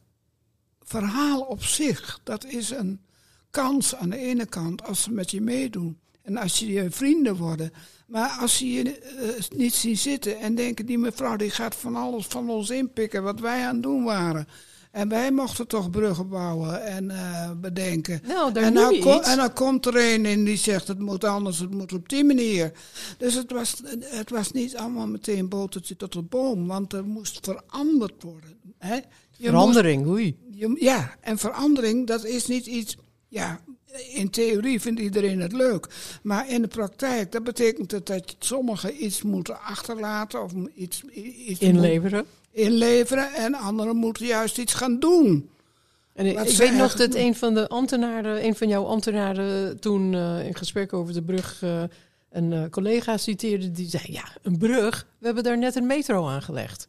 [0.81, 2.19] verhaal op zich.
[2.23, 3.01] Dat is een
[3.49, 5.99] kans aan de ene kant als ze met je meedoen.
[6.21, 7.71] En als je je vrienden worden.
[8.07, 11.95] Maar als ze je uh, niet zien zitten en denken, die mevrouw die gaat van
[11.95, 14.47] alles van ons inpikken wat wij aan het doen waren.
[14.91, 18.21] En wij mochten toch bruggen bouwen en uh, bedenken.
[18.27, 21.59] Nou, en, dan kom, en dan komt er een in die zegt het moet anders,
[21.59, 22.71] het moet op die manier.
[23.17, 27.39] Dus het was, het was niet allemaal meteen botertje tot de boom, want er moest
[27.41, 28.57] veranderd worden.
[28.77, 28.95] Hè?
[29.37, 30.37] Je verandering, moest, oei.
[30.79, 33.61] ja, en verandering, dat is niet iets, ja,
[34.13, 35.87] in theorie vindt iedereen het leuk.
[36.21, 41.03] Maar in de praktijk, dat betekent het dat sommigen iets moeten achterlaten of iets,
[41.47, 42.25] iets Inleveren.
[42.51, 45.49] inleveren en anderen moeten juist iets gaan doen.
[46.17, 50.45] En ik, weet nog dat een van de ambtenaren, een van jouw ambtenaren, toen eh,
[50.45, 51.83] in gesprek over de brug eh,
[52.29, 56.27] een eh, collega citeerde die zei: Ja, een brug, we hebben daar net een metro
[56.27, 56.85] aangelegd.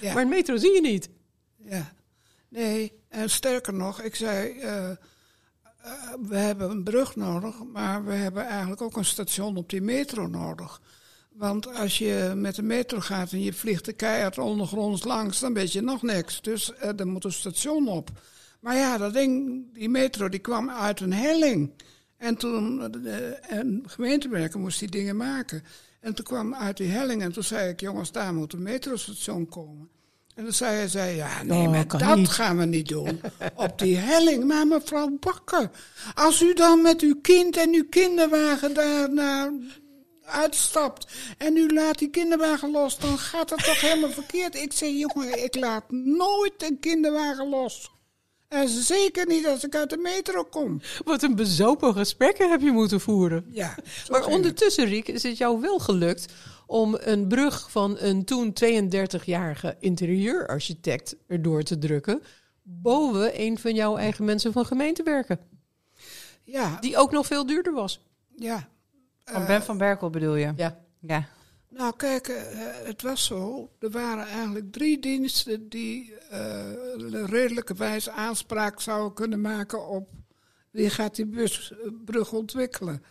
[0.00, 0.12] Ja.
[0.14, 1.08] Maar een metro zie je niet.
[1.64, 1.92] Ja,
[2.48, 4.54] nee, en sterker nog, ik zei,
[6.20, 10.26] we hebben een brug nodig, maar we hebben eigenlijk ook een station op die metro
[10.26, 10.80] nodig.
[11.32, 15.54] Want als je met de metro gaat en je vliegt de keihard ondergronds langs, dan
[15.54, 16.40] weet je nog niks.
[16.40, 18.10] Dus eh, er moet een station op.
[18.60, 21.72] Maar ja, dat ding, die metro, die kwam uit een helling.
[22.16, 25.62] En toen, eh, en gemeentewerken moest die dingen maken.
[26.00, 29.48] En toen kwam uit die helling en toen zei ik, jongens, daar moet een metrostation
[29.48, 29.88] komen.
[30.34, 32.28] En toen zei hij, zei, ja, nee, Oh, dat niet.
[32.28, 33.20] gaan we niet doen.
[33.54, 34.44] Op die helling.
[34.44, 35.70] Maar mevrouw Bakker,
[36.14, 39.50] als u dan met uw kind en uw kinderwagen daar naar
[40.24, 41.06] uitstapt
[41.38, 44.54] en u laat die kinderwagen los, dan gaat het toch helemaal verkeerd.
[44.54, 47.90] Ik zei, jongen, ik laat nooit een kinderwagen los.
[48.48, 50.80] En zeker niet als ik uit de metro kom.
[51.04, 53.44] Wat een bezopen gesprekken heb je moeten voeren.
[53.48, 53.74] Ja,
[54.10, 56.32] Maar ondertussen, Riek, is het jou wel gelukt
[56.72, 62.22] om een brug van een toen 32-jarige interieurarchitect erdoor te drukken.
[62.62, 65.38] Boven een van jouw eigen mensen van gemeentewerken.
[66.44, 68.00] Ja, Die ook nog veel duurder was.
[68.36, 68.68] ja.
[69.24, 70.52] Van Ben van Berkel bedoel je?
[70.56, 70.80] Ja.
[71.00, 71.28] Ja.
[71.68, 72.36] Nou, kijk, eh,
[72.84, 73.70] het was zo.
[73.78, 76.70] Er waren eigenlijk drie diensten die eh
[77.26, 80.08] redelijkerwijs aanspraak zouden kunnen maken op
[80.70, 83.02] wie gaat die bus, eh, brug ontwikkelen.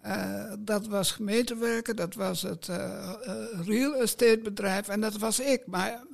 [0.00, 5.40] Eh, dat was gemeentewerken, dat was het eh, eh, real estate bedrijf en dat was
[5.40, 5.66] ik.
[5.66, 6.06] Maar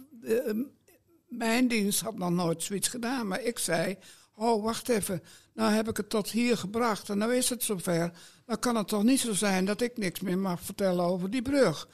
[1.29, 3.29] mijn dienst had nog nooit zoiets gedaan.
[3.29, 3.97] Maar ik zei,
[4.37, 5.23] oh wacht even,
[5.55, 8.13] nou heb ik het tot hier gebracht en nou is het zover.
[8.47, 11.43] Dan kan het toch niet zo zijn dat ik niks meer mag vertellen over die
[11.43, 11.89] brug.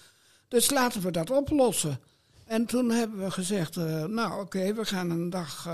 [0.48, 2.00] Dus laten we dat oplossen.
[2.44, 3.76] En toen hebben we gezegd,
[4.06, 5.68] nou oké, we gaan een dag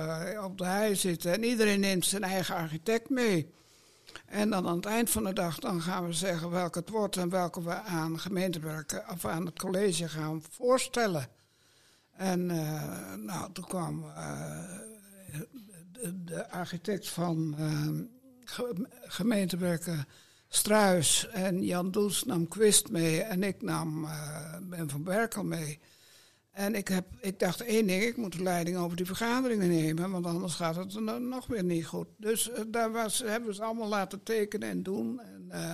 [0.44, 3.54] op de hei zitten en iedereen neemt zijn eigen architect mee.
[4.26, 7.16] En dan aan het eind van de dag dan gaan we zeggen welke het wordt
[7.16, 11.28] en welke we aan gemeentewerken of aan het college gaan voorstellen.
[12.12, 14.70] En eh, nou, toen kwam eh,
[16.24, 17.56] de, architect van
[18.44, 20.06] ge- gemeentewerken
[20.48, 25.80] Struis en Jan Does nam Quist mee en ik nam eh, Ben van Berkel mee.
[26.56, 30.10] En ik, heb, ik dacht één ding, ik moet de leiding over die vergaderingen nemen,
[30.10, 32.06] want anders gaat het no- nog weer niet goed.
[32.16, 35.20] Dus eh, daar was, hebben we ze allemaal laten tekenen en doen.
[35.20, 35.72] En, eh,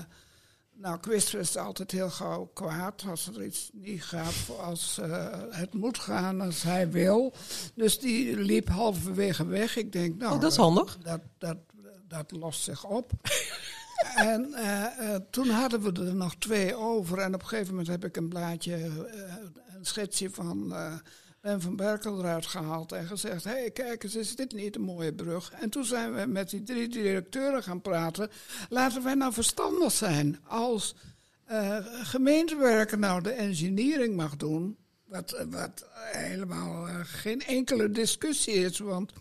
[0.73, 5.75] nou, Quist was altijd heel gauw kwaad als er iets niet gaat als eh, het
[5.75, 7.35] moet gaan als hij wil.
[7.75, 9.77] Dus die liep halverwege weg.
[9.77, 10.99] Ik denk, nou, Oh, dat is handig.
[10.99, 11.57] dat, dat,
[12.09, 13.12] dat lost zich op.
[14.16, 14.55] en
[15.31, 17.18] toen hadden we er nog twee over.
[17.18, 19.35] En op een gegeven moment heb ik een blaadje, eh,
[19.83, 20.95] een schetsje van eh,
[21.40, 22.92] Ben van Berkel eruit gehaald.
[22.92, 25.53] En gezegd, hé, hey, kijk eens, is dit niet een mooie brug?
[25.53, 28.31] En toen zijn we met die drie directeuren gaan praten.
[28.68, 30.38] Laten wij nou verstandig zijn.
[30.47, 30.95] Als
[31.45, 34.77] eh gemeentewerken nou de engineering mag doen...
[35.05, 39.12] Wat, wat helemaal eh, geen enkele discussie is, want...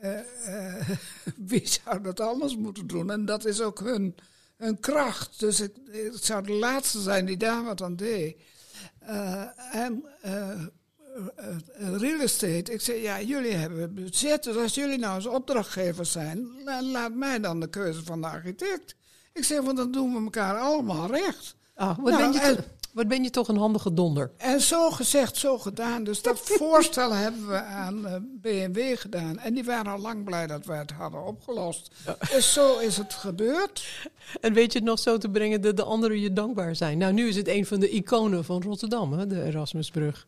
[1.50, 3.10] wie zou dat anders moeten doen?
[3.10, 4.14] En dat is ook hun,
[4.56, 5.40] hun kracht.
[5.40, 5.72] Dus ik,
[6.12, 8.36] zou de laatste zijn die daar wat aan deed.
[9.72, 10.58] En eh, eh,
[11.76, 14.42] eh, real estate, ik zei, ja, jullie hebben budget.
[14.42, 18.26] Dus als jullie nou eens opdrachtgevers zijn, la- laat mij dan de keuze van de
[18.26, 18.94] architect.
[19.32, 21.56] Ik zeg, want dan doen we elkaar allemaal recht.
[21.74, 22.56] Ah, wat, Nou, ben je
[22.98, 24.30] wat ben je toch een handige donder.
[24.36, 26.04] En zo gezegd, zo gedaan.
[26.04, 29.38] Dus dat voorstel hebben we aan eh, BMW gedaan.
[29.38, 31.94] En die waren al lang blij dat we het hadden opgelost.
[32.32, 34.08] Dus zo is het gebeurd.
[34.40, 36.98] En weet je het nog zo te brengen dat de anderen je dankbaar zijn?
[36.98, 40.26] Nou, nu is het een van de iconen van Rotterdam, hè, de Erasmusbrug.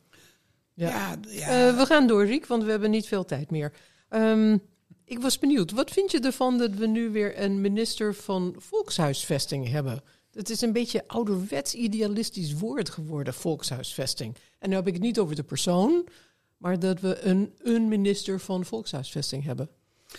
[0.75, 0.89] Ja.
[0.89, 1.47] Ja, ja.
[1.47, 3.73] Eh, we gaan door, Riek, want we hebben niet veel tijd meer.
[4.09, 4.57] Ehm,
[5.05, 9.71] ik was benieuwd, wat vind je ervan dat we nu weer een minister van volkshuisvesting
[9.71, 10.03] hebben?
[10.33, 14.37] Het is een beetje ouderwets idealistisch woord geworden, volkshuisvesting.
[14.59, 16.09] En nu heb ik het niet over de persoon,
[16.57, 19.71] maar dat we een, een minister van volkshuisvesting hebben.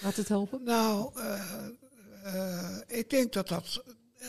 [0.01, 0.63] Laat het helpen.
[0.63, 1.67] Nou, eh,
[2.23, 3.83] eh, ik denk dat dat.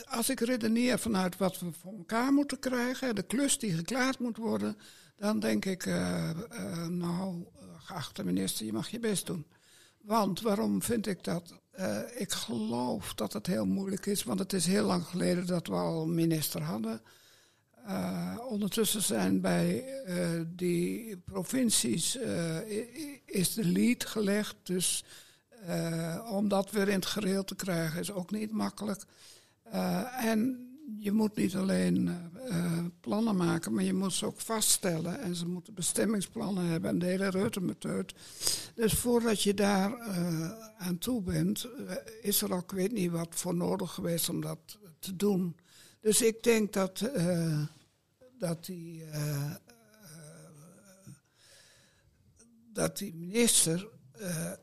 [0.05, 4.37] Als ik redeneer vanuit wat we voor elkaar moeten krijgen, de klus die geklaard moet
[4.37, 4.77] worden,
[5.16, 7.47] dan denk ik, eh, nou,
[7.79, 9.47] geachte minister, je mag je best doen.
[10.03, 11.62] Want waarom vind ik dat?
[11.73, 15.67] Eh, ik geloof dat het heel moeilijk is, want het is heel lang geleden dat
[15.67, 17.01] we al minister hadden.
[17.87, 22.19] Eh, ondertussen zijn bij eh, die provincies
[23.25, 25.05] is de lead gelegd, dus
[26.31, 29.05] om dat weer in het gereel te krijgen is ook niet makkelijk.
[30.19, 35.21] En je moet niet alleen eh, eh, plannen maken, maar je moet ze ook vaststellen.
[35.21, 38.14] En ze moeten bestemmingsplannen hebben en de hele reutemeteut.
[38.75, 41.68] Dus voordat je daar eh, aan toe bent,
[42.21, 45.57] is er ook, ik weet niet wat voor nodig geweest om dat te doen.
[46.01, 47.11] Dus ik denk dat,
[48.38, 49.05] dat die...
[52.73, 53.88] dat die minister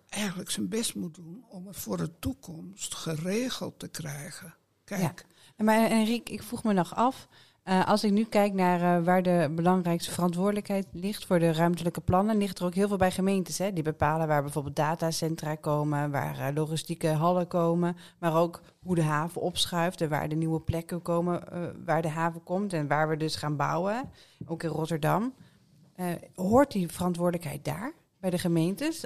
[0.10, 4.56] eigenlijk zijn best moet doen om het voor de toekomst geregeld te krijgen.
[4.84, 5.26] Kijk,
[5.64, 7.28] Maar Enrique, ik vroeg me nog af,
[7.64, 12.02] eh, als ik nu kijk naar eh, waar de belangrijkste verantwoordelijkheid ligt voor de ruimtelijke
[12.02, 13.58] plannen, ligt er ook heel veel bij gemeentes.
[13.58, 13.74] Hè?
[13.74, 19.04] Die bepalen waar bijvoorbeeld datacentra komen, waar eh, logistieke hallen komen, maar ook hoe de
[19.04, 21.44] haven opschuift en waar de nieuwe plekken komen,
[21.86, 24.10] waar de haven komt en waar we dus gaan bouwen,
[24.46, 25.34] ook in Rotterdam.
[26.36, 29.06] Hoort die verantwoordelijkheid daar, bij de gemeentes?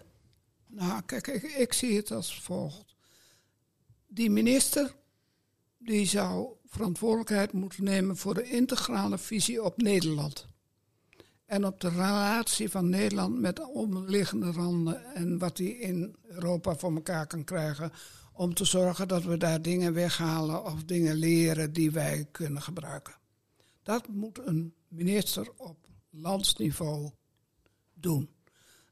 [0.67, 2.95] Nou, kijk, ik zie het als volgt.
[4.07, 4.95] Die minister,
[5.85, 10.47] die zou verantwoordelijkheid moeten nemen voor de integrale visie op Nederland.
[11.45, 16.75] En op de relatie van Nederland met de omliggende landen en wat die in Europa
[16.75, 17.91] voor elkaar kan krijgen.
[18.33, 23.13] Om te zorgen dat we daar dingen weghalen of dingen leren die wij kunnen gebruiken.
[23.83, 25.77] Dat moet een minister op
[26.09, 27.11] landsniveau
[27.93, 28.29] doen.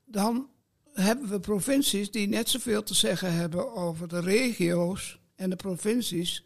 [0.05, 0.49] Dan
[0.93, 6.45] hebben we provincies die net zoveel te zeggen hebben over de regio's en de provincies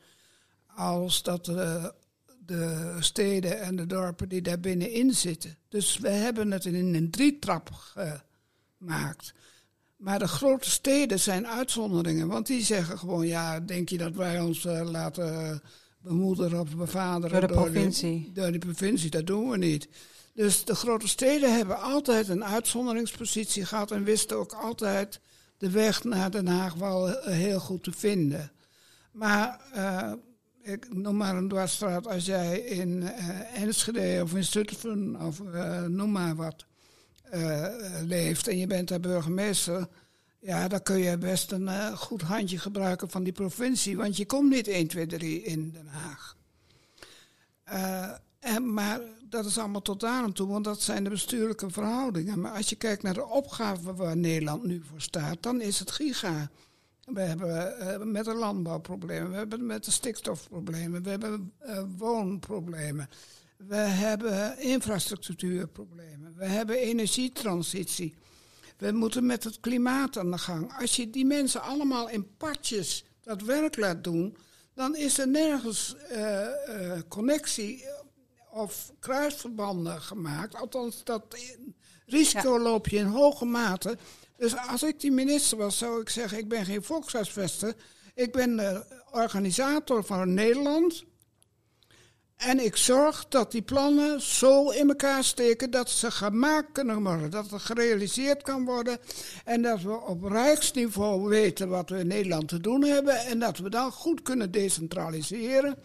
[0.75, 1.93] als dat de,
[2.45, 5.57] de steden en de dorpen die daar binnenin zitten.
[5.69, 7.69] Dus we hebben het in een drietrap
[8.77, 9.33] gemaakt.
[9.95, 14.39] Maar de grote steden zijn uitzonderingen, want die zeggen gewoon, ja, denk je dat wij
[14.39, 15.61] ons eh, laten
[15.97, 18.31] bemoederen of bevaderen Door de provincie.
[18.33, 19.09] door die provincie?
[19.09, 19.87] Dat doen we niet.
[20.33, 25.19] Dus de grote steden hebben altijd een uitzonderingspositie gehad en wisten ook altijd
[25.57, 28.51] de weg naar Den Haag wel eh, heel goed te vinden.
[29.11, 30.11] Maar eh,
[30.65, 35.83] ik noem maar een dwarsstraat als jij in eh, Enschede of in Zutphen of eh,
[35.83, 36.65] noem maar wat
[37.23, 37.65] eh,
[38.03, 39.87] leeft en je bent daar burgemeester.
[40.39, 44.49] Ja, dan kun je best een goed handje gebruiken van die provincie, want je komt
[44.49, 46.35] niet 1, 2, 3 in Den Haag.
[48.39, 52.39] En, maar dat is allemaal tot daar toe, want dat zijn de bestuurlijke verhoudingen.
[52.39, 55.91] Maar als je kijkt naar de opgave waar Nederland nu voor staat, dan is het
[55.91, 56.49] giga.
[57.05, 63.09] We hebben eh, met de landbouwproblemen, we hebben met de stikstofproblemen, we hebben eh, woonproblemen,
[63.57, 68.15] we hebben infrastructuurproblemen, we hebben energietransitie.
[68.77, 70.73] We moeten met het klimaat aan de gang.
[70.79, 74.37] Als je die mensen allemaal in partjes dat werk laat doen,
[74.73, 76.47] dan is er nergens eh,
[77.07, 77.85] connectie
[78.51, 80.55] of kruisverbanden gemaakt.
[80.55, 81.23] Althans, dat
[82.05, 83.97] risico loop je in hoge mate.
[84.37, 87.73] Dus als ik die minister was, zou ik zeggen: ik ben geen volkshuisvester.
[88.13, 91.03] Ik ben de organisator van Nederland.
[92.35, 97.31] En ik zorg dat die plannen zo in elkaar steken dat ze gemaakt kunnen worden.
[97.31, 98.97] Dat het gerealiseerd kan worden.
[99.45, 103.17] En dat we op rijksniveau weten wat we in Nederland te doen hebben.
[103.17, 105.75] En dat we dan goed kunnen decentraliseren.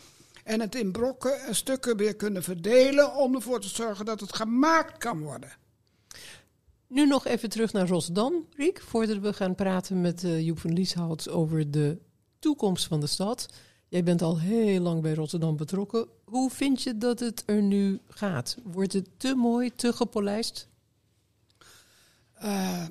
[0.45, 3.15] En het in brokken en stukken weer kunnen verdelen.
[3.15, 5.53] Om ervoor te zorgen dat het gemaakt kan worden.
[6.91, 8.81] Nu nog even terug naar Rotterdam, Riek.
[8.81, 11.99] Voordat we gaan praten met uh, Joep van Lieshout over de
[12.39, 13.47] toekomst van de stad.
[13.89, 16.09] Jij bent al heel lang bij Rotterdam betrokken.
[16.25, 18.57] Hoe vind je dat het er nu gaat?
[18.65, 20.69] Wordt het te mooi, te gepolijst?
[22.43, 22.87] Uh,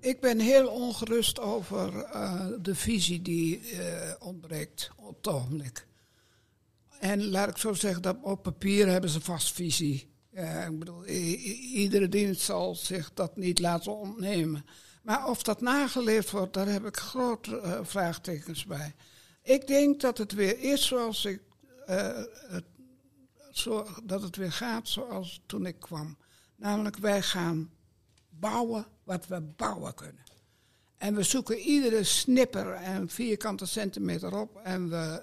[0.00, 3.60] ik ben heel ongerust over uh, de visie die
[4.18, 5.86] ontbreekt op het ogenblik.
[7.00, 10.08] En laat ik zo zeggen, dat op papier hebben ze vast visie.
[10.30, 14.64] Ik bedoel, iedere dienst zal zich dat niet laten ontnemen.
[15.02, 18.94] Maar of dat nageleefd wordt, daar heb ik grote vraagtekens bij.
[19.42, 21.40] Ik denk dat het weer is zoals ik.
[21.88, 22.64] Uh, het,
[23.50, 26.16] zo, dat het weer gaat zoals toen ik kwam.
[26.56, 27.70] Namelijk, wij gaan
[28.28, 30.24] bouwen wat we bouwen kunnen.
[30.96, 35.22] En we zoeken iedere snipper en vierkante centimeter op en we,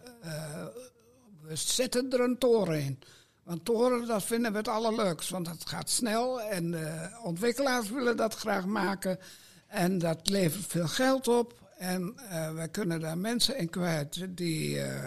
[1.42, 3.00] we zetten er een toren in.
[3.46, 6.90] Want toren, dat vinden we het allerleukst, want het gaat snel en uh,
[7.24, 9.20] ontwikkelaars willen dat graag maken.
[9.68, 11.54] En dat levert veel geld op.
[11.78, 15.06] En uh, wij kunnen daar mensen in kwijt die, uh,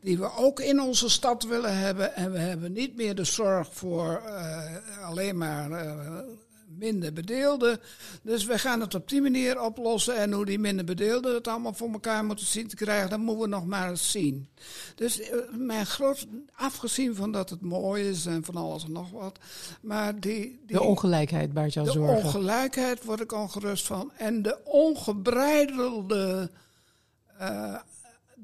[0.00, 2.14] die we ook in onze stad willen hebben.
[2.14, 4.22] En we hebben niet meer de zorg voor
[5.02, 5.70] alleen maar
[6.78, 7.80] minder bedeelden.
[8.22, 10.16] Dus we gaan het op die manier oplossen.
[10.16, 13.42] En hoe die minder bedeelden het allemaal voor elkaar moeten zien te krijgen, dat moeten
[13.42, 14.48] we nog maar eens zien.
[14.94, 19.10] Dus eh, mijn groot, afgezien van dat het mooi is en van alles en nog
[19.10, 19.38] wat.
[19.80, 22.24] Maar die, die De ongelijkheid baart jou de zorgen.
[22.24, 24.12] ongelijkheid word ik ongerust van.
[24.16, 26.50] En de ongebreidelde
[27.38, 27.74] eh,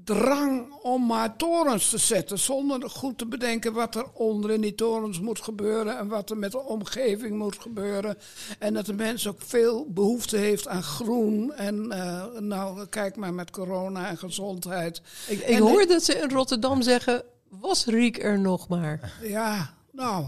[0.04, 2.38] drang om maar torens te zetten.
[2.38, 5.98] Zonder goed te bedenken wat er onder in die torens moet gebeuren.
[5.98, 8.18] En wat er met de omgeving moet gebeuren.
[8.58, 11.52] En dat de mens ook veel behoefte heeft aan groen.
[11.52, 15.02] En eh, nou, kijk maar met corona en gezondheid.
[15.28, 19.12] Ik, ik En dat ze in Rotterdam zeggen, was Riek er nog maar?
[19.22, 20.26] Ja, nou,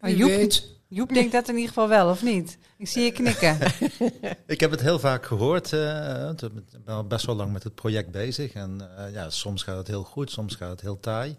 [0.00, 0.79] Maar Joep, weet.
[0.90, 2.58] Joep denkt dat in ieder geval wel, of niet?
[2.76, 3.58] Ik zie je knikken.
[4.46, 5.72] Ik heb het heel vaak gehoord.
[5.72, 8.52] eh, ik ben al best wel lang met het project bezig.
[8.52, 11.36] En eh, ja, soms gaat het heel goed, soms gaat het heel taai.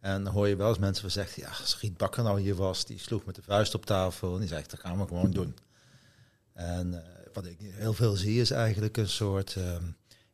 [0.00, 2.84] En dan hoor je wel eens mensen zeggen, ja, als Riet Bakker nou hier was,
[2.84, 5.54] die sloeg met de vuist op tafel en die zegt, dat gaan we gewoon doen.
[6.52, 9.64] En eh, wat ik heel veel zie is eigenlijk een soort eh,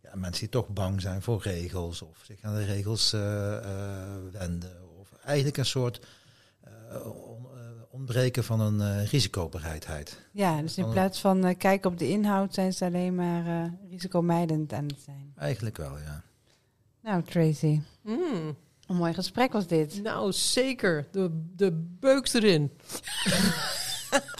[0.02, 3.20] ja, mensen die toch bang zijn voor regels of zich aan de regels eh,
[4.32, 4.76] wenden.
[5.00, 6.00] Of eigenlijk een soort
[7.90, 10.20] ontbreken van een eh, risicobereidheid.
[10.32, 13.72] Ja, dus in plaats van eh, kijken op de inhoud zijn ze alleen maar eh,
[13.90, 15.32] risicomijdend aan het zijn.
[15.36, 16.22] Eigenlijk wel, ja.
[17.02, 20.02] Nou, Tracy, Hmm, een mooi gesprek was dit.
[20.02, 21.08] nou, zeker.
[21.12, 22.70] De, de beuk erin.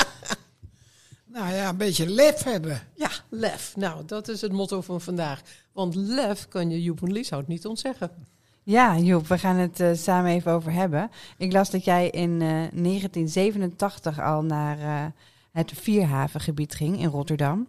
[1.32, 2.80] Nou ja, een beetje lef hebben.
[2.94, 3.76] Ja, lef.
[3.76, 5.40] Nou, dat is het motto van vandaag.
[5.72, 8.10] Want lef kan je Joep en Lieshout niet ontzeggen.
[8.70, 11.10] Ja, Joep, we gaan het eh, samen even over hebben.
[11.36, 15.06] Ik las dat jij in eh, 1987 al naar eh,
[15.52, 17.68] het Vierhavengebied ging in Rotterdam.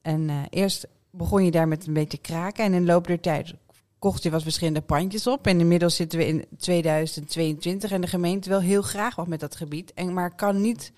[0.00, 3.20] En eh, eerst begon je daar met een beetje kraken en in de loop der
[3.20, 3.54] tijd
[3.98, 5.46] kocht je wat verschillende pandjes op.
[5.46, 9.56] En inmiddels zitten we in 2022 en de gemeente wil heel graag wat met dat
[9.56, 10.92] gebied, en, maar kan niet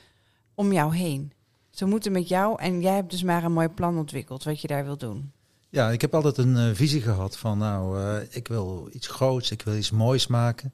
[0.55, 1.33] om jou heen.
[1.71, 4.69] Ze moeten met jou en jij hebt dus maar een mooi plan ontwikkeld wat je
[4.69, 5.33] daar wil doen.
[5.75, 9.51] Ja, ik heb altijd een eh, visie gehad van, nou, eh, ik wil iets groots,
[9.51, 10.73] ik wil iets moois maken.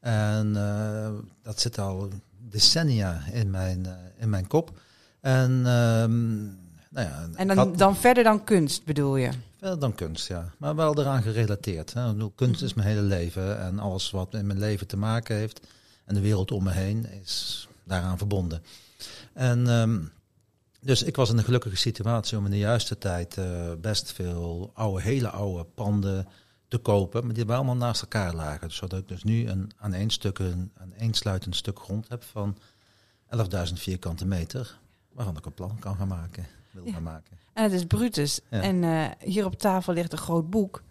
[0.00, 1.10] En eh,
[1.42, 2.08] dat zit al
[2.50, 3.86] decennia in mijn,
[4.18, 4.80] in mijn kop.
[5.20, 6.42] En, ehm,
[6.90, 9.30] nou ja, En dan, had- dan verder dan kunst bedoel je?
[9.58, 10.50] Wel dan kunst, ja.
[10.58, 11.92] Maar wel eraan gerelateerd.
[11.92, 12.12] Hè.
[12.12, 15.60] Bedoel, kunst is mijn hele leven en alles wat in mijn leven te maken heeft
[16.04, 18.62] en de wereld om me heen is daaraan verbonden.
[19.32, 19.98] En ehm,
[20.84, 24.70] dus ik was in een gelukkige situatie om in de juiste tijd eh, best veel
[24.74, 26.28] oude, hele oude panden
[26.68, 28.68] te kopen, maar die wel allemaal naast elkaar lagen.
[28.68, 32.08] Dus zodat ik dus nu een aan één stuk, een aan één sluitend stuk grond
[32.08, 32.56] heb van
[33.36, 34.78] 11.000 vierkante meter,
[35.12, 36.92] waarvan ik een plan kan gaan maken, wil Ja.
[36.92, 37.38] gaan maken.
[37.52, 38.40] En het is Brutus.
[38.50, 38.60] Ja.
[38.60, 40.82] En eh, hier op tafel ligt een groot boek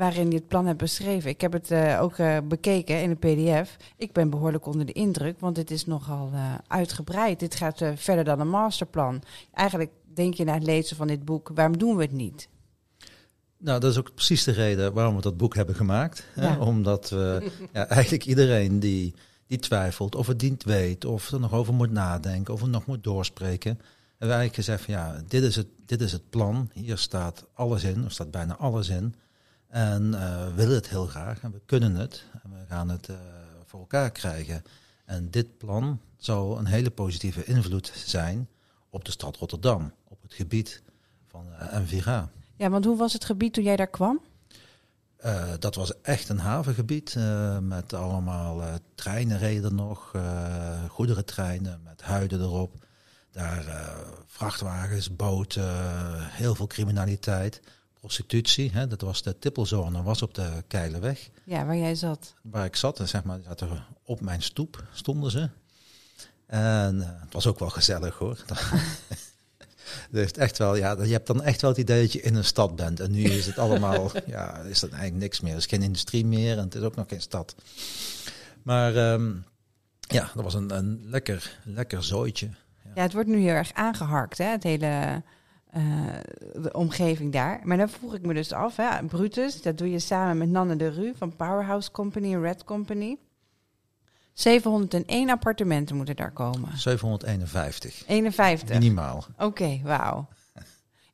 [0.00, 1.30] waarin je het plan hebt beschreven.
[1.30, 3.76] Ik heb het eh, ook eh, bekeken in een pdf.
[3.96, 7.38] Ik ben behoorlijk onder de indruk, want dit is nogal eh, uitgebreid.
[7.40, 9.22] Dit gaat verder dan een masterplan.
[9.52, 12.48] Eigenlijk denk je na het lezen van dit boek, waarom doen we het niet?
[13.58, 16.24] Nou, dat is ook precies de reden waarom we dat boek hebben gemaakt.
[16.34, 16.46] Hè?
[16.46, 16.58] Ja.
[16.58, 19.14] Omdat we ja, eigenlijk iedereen die,
[19.46, 22.86] die twijfelt of het niet weet, of er nog over moet nadenken, of het nog
[22.86, 23.70] moet doorspreken.
[23.70, 26.70] hebben we eigenlijk gezegd van ja, dit is het, dit is het plan.
[26.72, 29.14] Hier staat alles in, er staat bijna alles in.
[29.70, 32.24] En eh, we willen het heel graag en we kunnen het.
[32.42, 33.16] En we gaan het eh,
[33.64, 34.62] voor elkaar krijgen.
[35.04, 38.48] En dit plan zou een hele positieve invloed zijn
[38.88, 40.82] op de stad Rotterdam, op het gebied
[41.26, 42.30] van eh Envira.
[42.56, 44.20] Ja, want hoe was het gebied toen jij daar kwam?
[45.58, 47.16] Dat was echt een havengebied
[47.60, 50.14] met allemaal eh, treinen reden nog,
[50.88, 52.74] goederentreinen met huiden erop.
[53.30, 53.94] Daar
[54.26, 55.68] vrachtwagens, boten,
[56.30, 57.60] heel veel criminaliteit,
[58.00, 58.70] prostitutie.
[58.70, 61.30] Hè, dat was de tippelzone, was op de Keilerweg.
[61.44, 62.34] Ja, waar jij zat.
[62.42, 65.48] Waar ik zat, en zeg maar, zaten op mijn stoep stonden ze.
[66.46, 68.38] En eh, het was ook wel gezellig hoor.
[70.10, 72.34] Dat heeft echt wel, ja, je hebt dan echt wel het idee dat je in
[72.34, 73.00] een stad bent.
[73.00, 75.52] En nu is het allemaal, ja, is dat eigenlijk niks meer.
[75.52, 77.54] Er is geen industrie meer en het is ook nog geen stad.
[78.62, 79.32] Maar ehm,
[80.00, 82.48] ja, dat was een, een lekker, lekker zooitje.
[82.94, 85.22] Ja, het wordt nu heel erg aangeharkt, hè, het hele
[85.70, 85.82] eh,
[86.62, 87.60] de omgeving daar.
[87.64, 90.76] Maar dan vroeg ik me dus af, hè, Brutus, dat doe je samen met Nanne
[90.76, 93.18] de Rue van Powerhouse Company en Red Company.
[94.32, 96.78] 701 appartementen moeten daar komen.
[96.78, 98.78] 751, 51.
[98.78, 99.24] minimaal.
[99.38, 100.28] Oké, wauw.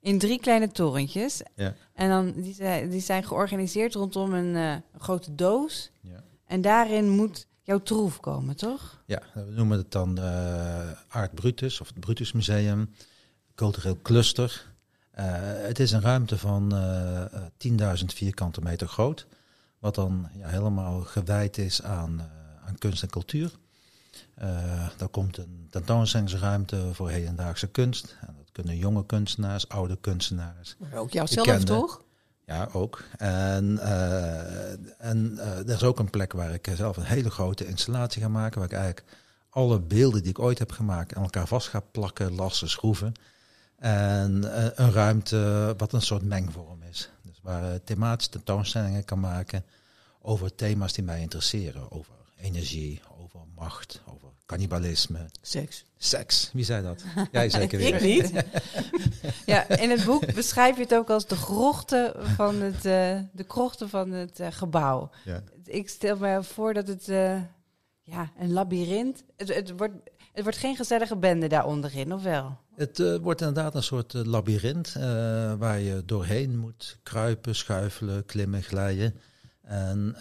[0.00, 1.42] In drie kleine torentjes.
[1.54, 1.74] Ja.
[1.94, 5.90] En dan, die, zijn, die zijn georganiseerd rondom een eh, grote doos.
[6.00, 6.22] Ja.
[6.46, 9.02] En daarin moet jouw troef komen, toch?
[9.06, 12.90] Ja, we noemen het dan eh Art Brutus of het Brutus Museum,
[13.56, 14.66] cultureel cluster.
[15.10, 19.26] Eh, het is een ruimte van eh, eh, 10.000 vierkante meter groot,
[19.78, 22.30] wat dan ja, helemaal gewijd is aan,
[22.66, 23.50] aan kunst en cultuur.
[24.42, 28.16] Uh, daar komt een tentoonstellingsruimte voor hedendaagse kunst.
[28.20, 30.76] En dat kunnen jonge kunstenaars, oude kunstenaars.
[30.78, 32.02] Maar ook jouzelf, toch?
[32.46, 33.04] Ja, ook.
[33.16, 37.66] En, uh, en uh, er is ook een plek waar ik zelf een hele grote
[37.66, 38.58] installatie ga maken.
[38.58, 39.06] Waar ik eigenlijk
[39.50, 43.14] alle beelden die ik ooit heb gemaakt aan elkaar vast ga plakken, lassen, schroeven.
[43.86, 47.10] En uh, een ruimte wat een soort mengvorm is.
[47.22, 49.64] Dus waar thematische tentoonstellingen kan maken
[50.20, 51.92] over thema's die mij interesseren.
[51.92, 55.26] Over energie, over macht, over cannibalisme.
[55.40, 55.84] Seks.
[55.96, 57.04] Seks, wie zei dat?
[57.32, 57.94] Jij zeker weer.
[57.94, 58.44] ik niet.
[59.46, 63.44] ja, in het boek beschrijf je het ook als de grochten van het, uh, de
[63.46, 65.10] krochten van het uh, gebouw.
[65.24, 65.42] Ja.
[65.64, 67.40] Ik stel me voor dat het uh,
[68.02, 69.22] ja, een labyrint...
[69.36, 69.94] Het, het, wordt,
[70.36, 72.58] het wordt geen gezellige bende daar onderin, of wel?
[72.74, 74.92] Het wordt inderdaad een soort labyrint
[75.58, 79.14] waar je doorheen moet kruipen, schuifelen, klimmen, glijden.
[79.62, 80.16] En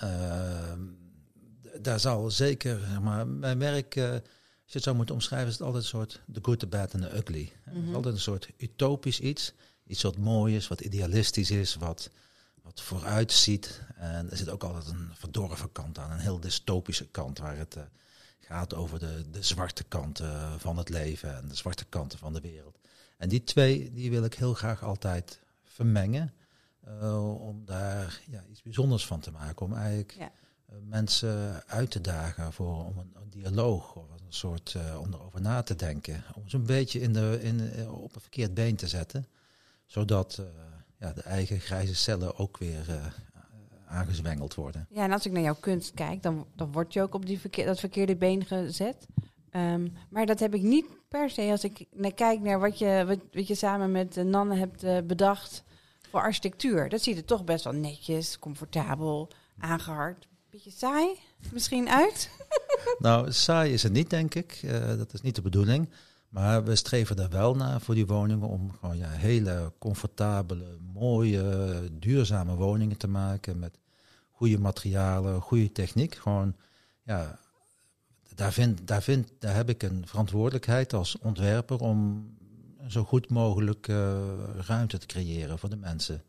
[1.82, 4.22] daar zal zeker, maar mijn werk, uh, als
[4.66, 7.02] je het zou moeten omschrijven, is het altijd een soort the good, the bad en
[7.02, 7.52] the ugly.
[7.66, 7.82] Mm -hmm.
[7.82, 9.54] Het is altijd een soort utopisch iets.
[9.88, 12.10] Iets wat mooi is, wat idealistisch is, wat,
[12.62, 13.82] wat vooruit ziet.
[13.96, 17.76] En er zit ook altijd een verdorven kant aan, een heel dystopische kant, waar het
[17.76, 17.84] uh,
[18.40, 22.42] gaat over de, de zwarte kanten van het leven en de zwarte kanten van de
[22.42, 22.80] wereld.
[23.18, 26.34] En die twee, die wil ik heel graag altijd vermengen.
[26.88, 29.66] Uh, om daar ja, iets bijzonders van te maken.
[29.66, 30.32] Om eigenlijk ja.
[30.70, 35.14] uh, mensen uit te dagen voor om een, een dialoog of een soort uh, om
[35.14, 36.24] erover na te denken.
[36.36, 39.28] Om ze een beetje in de, in, op een verkeerd been te zetten.
[39.86, 40.42] Zodat
[40.98, 43.14] ja, de eigen grijze cellen ook weer
[43.88, 44.88] aangezwengeld worden.
[44.90, 47.40] Ja, en als ik naar jouw kunst kijk, dan, dan word je ook op die
[47.40, 49.08] verkeer, dat verkeerde been gezet.
[49.52, 53.04] Um, maar dat heb ik niet per se als ik naar kijk naar wat je,
[53.08, 55.64] wat, wat je samen met Nanne hebt bedacht
[56.10, 56.90] voor architectuur.
[56.90, 60.28] Dat ziet er toch best wel netjes, comfortabel, aangehard.
[60.50, 61.20] Beetje saai
[61.52, 62.30] misschien uit?
[63.00, 64.62] nou, saai is het niet, denk ik.
[64.66, 65.90] Uh, dat is niet de bedoeling.
[66.36, 71.44] Maar we streven er wel naar voor die woningen om gewoon ja, hele comfortabele, mooie,
[71.92, 73.80] duurzame woningen te maken met
[74.32, 76.16] goede materialen, goede techniek.
[76.16, 76.56] Gewoon,
[77.04, 77.40] ja,
[78.36, 82.30] daar, vind, daar, vind, daar heb ik een verantwoordelijkheid als ontwerper om
[82.88, 84.18] zo goed mogelijk uh,
[84.68, 86.24] ruimte te creëren voor de mensen.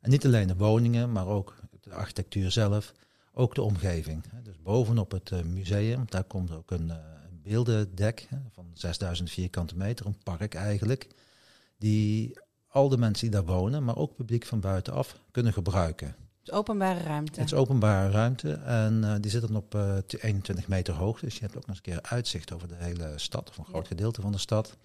[0.00, 2.92] En niet alleen de woningen, maar ook de architectuur zelf,
[3.32, 4.24] ook de omgeving.
[4.42, 7.11] Dus bovenop het uh, museum, daar komt ook een, een
[7.42, 11.08] beeldendek van 6000 vierkante meter, een park eigenlijk,
[11.78, 12.38] die
[12.68, 16.06] al de mensen die daar wonen, maar ook publiek van buitenaf, kunnen gebruiken.
[16.06, 17.40] Het is openbare ruimte.
[17.40, 21.20] Het is openbare ruimte en uh, die zit dan op uh, 21 meter hoog.
[21.20, 23.64] Dus je hebt ook nog eens een keer uitzicht over de hele stad, of een
[23.64, 23.88] groot ja.
[23.88, 24.76] gedeelte van de stad.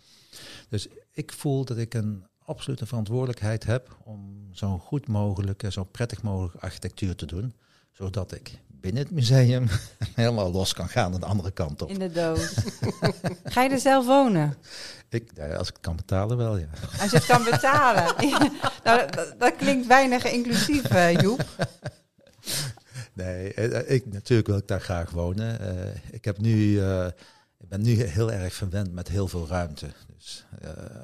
[0.69, 6.21] Dus ik voel dat ik een absolute verantwoordelijkheid heb om zo goed mogelijke, zo prettig
[6.21, 7.53] mogelijke architectuur te doen.
[7.91, 9.67] Zodat ik binnen het museum
[10.15, 11.89] helemaal los kan gaan aan de andere kant op.
[11.89, 12.53] In de doos.
[13.43, 14.55] Ga je er zelf wonen?
[15.09, 16.67] Ik, ja, als ik het kan betalen wel, ja.
[17.01, 18.15] Als je het kan betalen.
[18.83, 21.45] nou, dat, dat, klinkt weinig inclusief, uh, Joep.
[23.13, 23.53] Nee,
[23.85, 25.61] ik, natuurlijk wil ik daar graag wonen.
[25.61, 27.05] Uh, ik, heb nu, uh,
[27.57, 29.87] ik ben nu heel erg verwend met heel veel ruimte.
[30.17, 30.45] Dus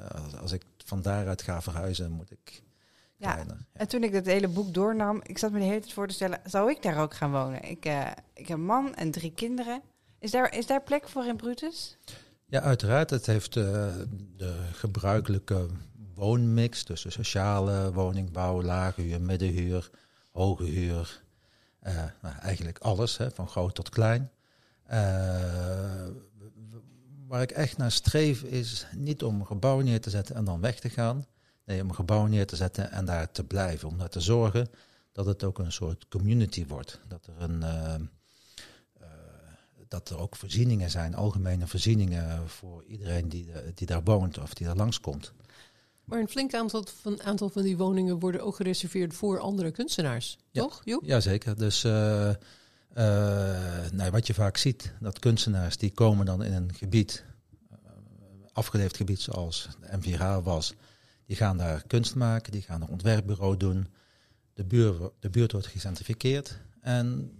[0.08, 2.62] als, als ik van daaruit ga verhuizen, moet ik
[3.24, 3.32] ja.
[3.32, 3.66] Kleiner.
[3.72, 6.14] En toen ik dat hele boek doornam, ik zat me de hele tijd voor te
[6.14, 7.62] stellen, zou ik daar ook gaan wonen?
[7.70, 9.82] Ik, uh, ik heb een man en drie kinderen.
[10.18, 11.96] Is daar, is daar plek voor in Brutus?
[12.46, 13.10] Ja, uiteraard.
[13.10, 13.64] Het heeft uh,
[14.36, 15.66] de gebruikelijke
[16.14, 19.90] woonmix tussen sociale woningbouw, lage huur, middenhuur,
[20.32, 21.22] hoge huur.
[21.82, 24.30] Uh, nou, eigenlijk alles, hè, van groot tot klein.
[27.28, 30.60] waar ik echt naar streef is niet om een gebouw neer te zetten en dan
[30.60, 31.24] weg te gaan.
[31.64, 33.88] Nee, om een gebouw neer te zetten en daar te blijven.
[33.88, 34.68] Om daar te zorgen
[35.12, 37.00] dat het ook een soort community wordt.
[37.08, 37.94] Dat er, een, uh,
[39.00, 39.06] uh,
[39.88, 44.66] dat er ook voorzieningen zijn, algemene voorzieningen voor iedereen die, die daar woont of die
[44.66, 45.32] daar langskomt.
[46.04, 50.38] Maar een flink aantal van, aantal van die woningen worden ook gereserveerd voor andere kunstenaars,
[50.50, 50.62] ja.
[50.62, 50.80] toch?
[50.84, 51.04] Joep?
[51.04, 51.56] Jazeker.
[51.56, 52.30] Dus uh,
[53.92, 57.24] nou, wat je vaak ziet, dat kunstenaars die komen dan in een gebied,
[58.52, 60.74] afgeleefd gebied zoals de M4H was
[61.26, 63.88] die gaan daar kunst maken, die gaan een ontwerpbureau doen.
[64.54, 67.32] De, buurt, de buurt wordt gecentrificeerd en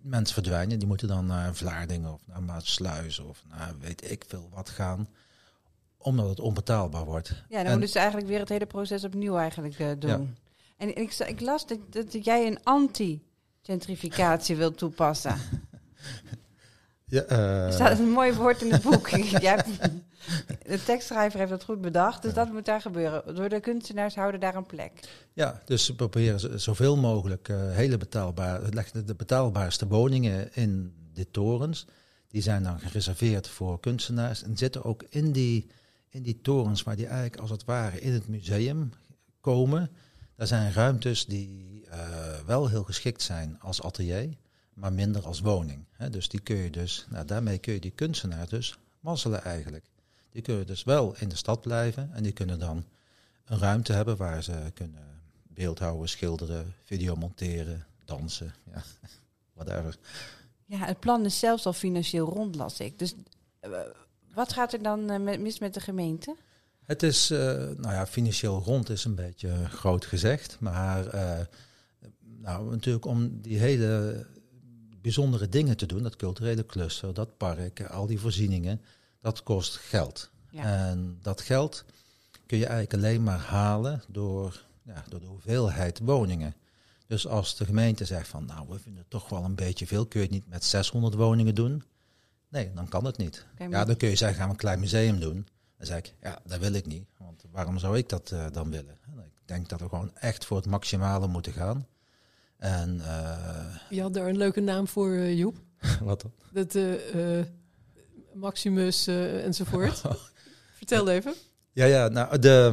[0.00, 0.78] mensen verdwijnen.
[0.78, 5.08] Die moeten dan naar Vlaardingen of naar Maatsluis of naar weet ik veel wat gaan.
[5.96, 7.28] Omdat het onbetaalbaar wordt.
[7.28, 10.10] Ja, dan en, moeten ze eigenlijk weer het hele proces opnieuw eigenlijk uh, doen.
[10.10, 10.26] Ja.
[10.76, 15.36] En ik, ik las dat, dat jij een anti-gentrificatie wilt toepassen.
[17.10, 17.66] Ja, uh...
[17.66, 19.08] Er staat een mooi woord in het boek.
[19.40, 19.64] Jij,
[20.62, 22.44] de tekstschrijver heeft dat goed bedacht, dus ja.
[22.44, 23.34] dat moet daar gebeuren.
[23.34, 24.92] Door de kunstenaars houden daar een plek.
[25.32, 31.86] Ja, dus ze proberen zoveel mogelijk uh, hele betaalbare, de betaalbaarste woningen in de torens,
[32.28, 35.70] Die zijn dan gereserveerd voor kunstenaars en zitten ook in die,
[36.08, 38.90] in die torens waar die eigenlijk als het ware in het museum
[39.40, 39.90] komen.
[40.36, 41.98] Daar zijn ruimtes die eh,
[42.46, 44.36] wel heel geschikt zijn als atelier,
[44.74, 45.84] maar minder als woning.
[46.10, 49.84] Dus die kun je dus, nou, daarmee kun je die kunstenaar dus mazzelen eigenlijk.
[50.38, 52.84] Die kunnen dus wel in de stad blijven en die kunnen dan
[53.44, 58.82] een ruimte hebben waar ze kunnen beeldhouden, schilderen, video monteren, dansen, ja,
[59.54, 59.96] whatever.
[60.64, 62.98] Ja, het plan is zelfs al financieel rond, las ik.
[62.98, 63.14] Dus
[63.60, 63.70] eh,
[64.34, 66.36] wat gaat er dan eh, met, mis met de gemeente?
[66.84, 71.04] Het is, eh, nou ja, financieel rond is een beetje groot gezegd, maar
[72.20, 74.26] nou, natuurlijk om die hele
[75.00, 78.80] bijzondere dingen te doen, dat culturele cluster, dat park, al die voorzieningen,
[79.20, 80.30] dat kost geld.
[80.50, 80.62] Ja.
[80.62, 81.84] En dat geld
[82.46, 86.54] kun je eigenlijk alleen maar halen door, ja, door de hoeveelheid woningen.
[87.06, 90.06] Dus als de gemeente zegt van, nou, we vinden het toch wel een beetje veel,
[90.06, 91.82] kun je het niet met 600 woningen doen?
[92.48, 93.46] Nee, dan kan het niet.
[93.70, 95.46] Ja, dan kun je zeggen, gaan we een klein museum doen.
[95.76, 97.04] Dan zeg ik, ja, dat wil ik niet.
[97.18, 98.98] Want waarom zou ik dat eh, dan willen?
[99.06, 101.86] En Ik denk dat we gewoon echt voor het maximale moeten gaan.
[102.56, 105.56] En eh, Je had daar een leuke naam voor, eh, Joep.
[106.00, 106.32] wat dan?
[106.52, 106.74] Dat
[108.38, 110.02] Maximus eh, enzovoort.
[110.78, 111.34] Vertel even.
[111.72, 112.70] Ja, ja, nou, de,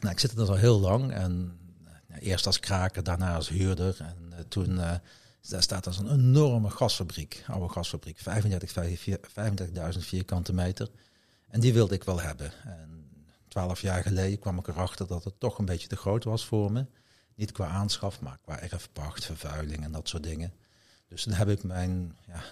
[0.00, 1.12] nou, ik zit er dus al heel lang.
[1.12, 1.58] En
[2.14, 3.96] eh, eerst als kraker, daarna als huurder.
[3.98, 4.94] En eh, toen, eh,
[5.48, 8.72] daar staat dus een enorme gasfabriek, oude gasfabriek, 35
[9.92, 10.90] 35.000 vierkante meter.
[11.48, 12.52] En die wilde ik wel hebben.
[12.64, 13.08] En
[13.48, 16.72] twaalf jaar geleden kwam ik erachter dat het toch een beetje te groot was voor
[16.72, 16.86] me.
[17.34, 20.52] Niet qua aanschaf, maar qua erfpacht, vervuiling en dat soort dingen.
[21.08, 22.42] Dus toen heb ik mijn, ja,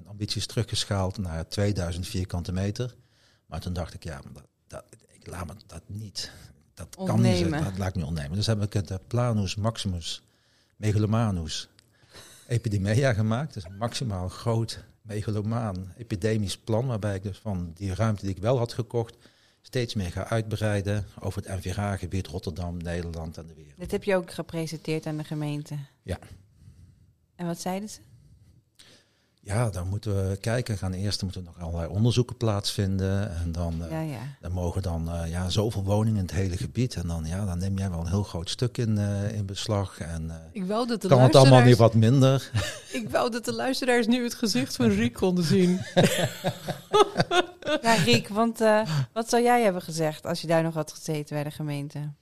[0.00, 2.94] mijn, ambities teruggeschaald naar 2000 vierkante meter.
[3.46, 6.32] Maar toen dacht ik, ja, maar dat, dat, ik laat me dat niet.
[6.74, 7.50] Dat kan niet.
[7.50, 8.36] Dat laat ik niet ontnemen.
[8.36, 10.22] Dus heb ik het eh, Planus Maximus
[10.76, 11.68] Megalomanus
[12.46, 13.54] Epidemia gemaakt.
[13.54, 16.86] Dus een maximaal groot megalomaan epidemisch plan.
[16.86, 19.16] Waarbij ik dus van die ruimte die ik wel had gekocht.
[19.62, 23.78] steeds meer ga uitbreiden over het NVRA-gebied Rotterdam, Nederland en de wereld.
[23.78, 25.78] Dit heb je ook gepresenteerd aan de gemeente.
[26.02, 26.18] Ja.
[27.34, 28.00] En wat zeiden ze?
[29.50, 30.78] Ja, dan moeten we kijken.
[30.78, 33.36] Gaan eerst moeten nog allerlei onderzoeken plaatsvinden.
[33.36, 34.36] En dan, eh, Ja, ja.
[34.40, 36.94] dan mogen dan eh, ja, zoveel woningen in het hele gebied.
[36.94, 40.00] En dan, ja, dan neem jij wel een heel groot stuk in, eh, in beslag.
[40.00, 42.50] En eh, Ik wou dat de kan het allemaal weer wat minder.
[43.00, 45.80] Ik wou dat de luisteraars nu het gezicht van Riek konden zien.
[47.82, 51.34] Ja, Riek, want eh, wat zou jij hebben gezegd als je daar nog had gezeten
[51.34, 52.12] bij de gemeente?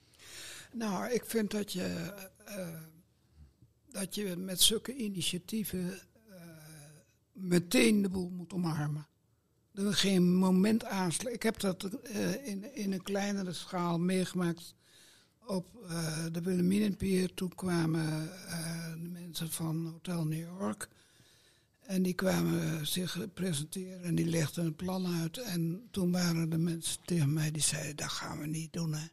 [0.72, 2.12] Nou, ik vind dat je,
[2.45, 2.66] eh,
[3.91, 6.01] dat je met zulke initiatieven
[7.41, 9.07] meteen de boel moet omarmen.
[9.72, 11.34] Dat er geen moment aansluit.
[11.34, 14.74] Ik heb dat eh, in, in een kleinere schaal meegemaakt
[15.47, 17.34] op eh, de Wilhelminenpier.
[17.34, 20.89] Toen kwamen eh, de mensen van Hotel New York.
[21.80, 25.39] En die kwamen zich presenteren en die legden een plan uit.
[25.39, 29.07] En toen waren de mensen tegen mij die zeiden, dat gaan we niet doen hè.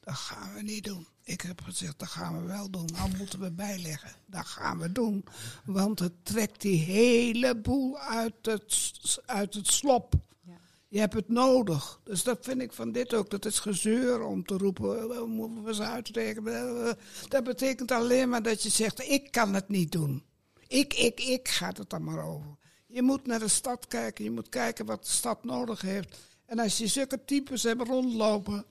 [0.00, 1.06] Dat gaan we niet doen.
[1.24, 2.88] Ik heb gezegd, dat gaan we wel doen.
[2.92, 4.10] Nou moeten we bijleggen.
[4.26, 5.24] Dat gaan we doen.
[5.64, 8.92] Want het trekt die hele boel uit het,
[9.26, 10.14] uit het slop.
[10.46, 10.52] Ja.
[10.88, 12.00] Je hebt het nodig.
[12.04, 13.30] Dus dat vind ik van dit ook.
[13.30, 16.86] Dat is gezeur om te roepen, "Eh, moeten we ze uitrekenen.
[16.86, 16.92] Eh,
[17.28, 20.24] Dat betekent alleen maar dat je zegt, ik kan het niet doen.
[20.66, 22.56] Ik, ik, ik gaat het dan maar over.
[22.86, 24.24] Je moet naar de stad kijken.
[24.24, 26.16] Je moet kijken wat de stad nodig heeft.
[26.46, 28.64] En als je zulke types hebt rondlopen,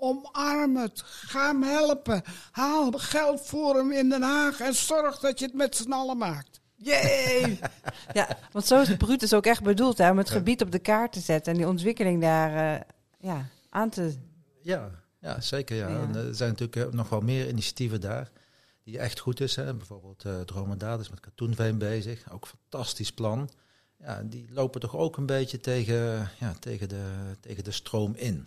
[0.00, 1.02] omarm het.
[1.04, 2.22] Ga hem helpen.
[2.50, 6.18] Haal geld voor hem in Den Haag en zorg dat je het met z'n allen
[6.18, 6.60] maakt.
[6.76, 7.58] Yay!
[8.12, 10.78] ja, want zo is het Brutus ook echt bedoeld, hè, om het gebied op de
[10.78, 12.80] kaart te zetten en die ontwikkeling daar eh,
[13.18, 14.14] ja, aan te...
[14.62, 15.76] Ja, ja zeker.
[15.76, 15.88] Ja.
[15.88, 16.00] Ja.
[16.00, 18.30] En, eh, er zijn natuurlijk eh, nog wel meer initiatieven daar
[18.90, 19.56] die echt goed is.
[19.56, 19.74] Hè.
[19.74, 22.32] Bijvoorbeeld uh, Dromedaad is met katoenveen bezig.
[22.32, 23.50] Ook een fantastisch plan.
[23.98, 28.46] Ja, die lopen toch ook een beetje tegen, ja, tegen, de, tegen de stroom in.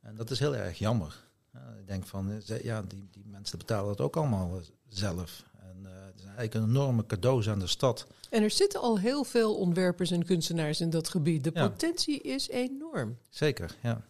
[0.00, 1.26] En dat is heel erg jammer.
[1.52, 5.42] Ja, ik denk van, eh, ja, die, die mensen betalen dat ook allemaal eh, zelf.
[5.60, 8.06] En eh, het is eigenlijk een enorme cadeaus aan de stad.
[8.30, 11.44] En er zitten al heel veel ontwerpers en kunstenaars in dat gebied.
[11.44, 11.68] De Ja.
[11.68, 13.18] potentie is enorm.
[13.30, 14.02] Zeker, ja.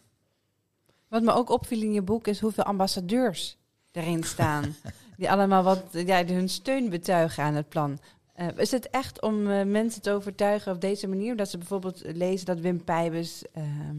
[1.07, 3.57] Wat me ook opviel in je boek is hoeveel ambassadeurs
[3.91, 4.75] erin staan.
[5.17, 7.99] die allemaal wat, ja, hun steun betuigen aan het plan.
[8.33, 11.35] Eh, is het echt om eh, mensen te overtuigen op deze manier?
[11.35, 13.97] Dat ze bijvoorbeeld lezen dat Wim Pijbus, ehm,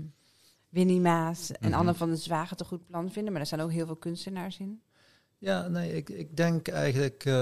[0.71, 1.79] Winnie Maas en Mhm.
[1.79, 3.33] Anne van der Zwagen het een goed plan vinden.
[3.33, 4.83] Maar er staan ook heel veel kunstenaars in.
[5.39, 7.33] Ja, nee, ik, ik denk eigenlijk, eh,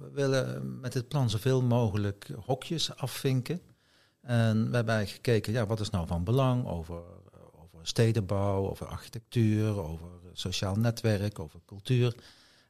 [0.00, 3.60] we willen met dit plan zoveel mogelijk hokjes afvinken.
[4.20, 7.02] En we hebben eigenlijk gekeken, ja, wat is nou van belang over,
[7.62, 12.14] over stedenbouw, over architectuur, over sociaal netwerk, over cultuur.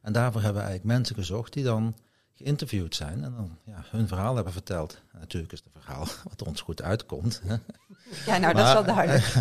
[0.01, 1.95] En daarvoor hebben we eigenlijk mensen gezocht die dan
[2.41, 5.01] geïnterviewd zijn en dan ja, hun verhaal hebben verteld.
[5.13, 7.41] En natuurlijk is het een verhaal wat ons goed uitkomt.
[7.45, 7.55] hè.
[8.25, 9.33] Ja, nou, dat is wel duidelijk.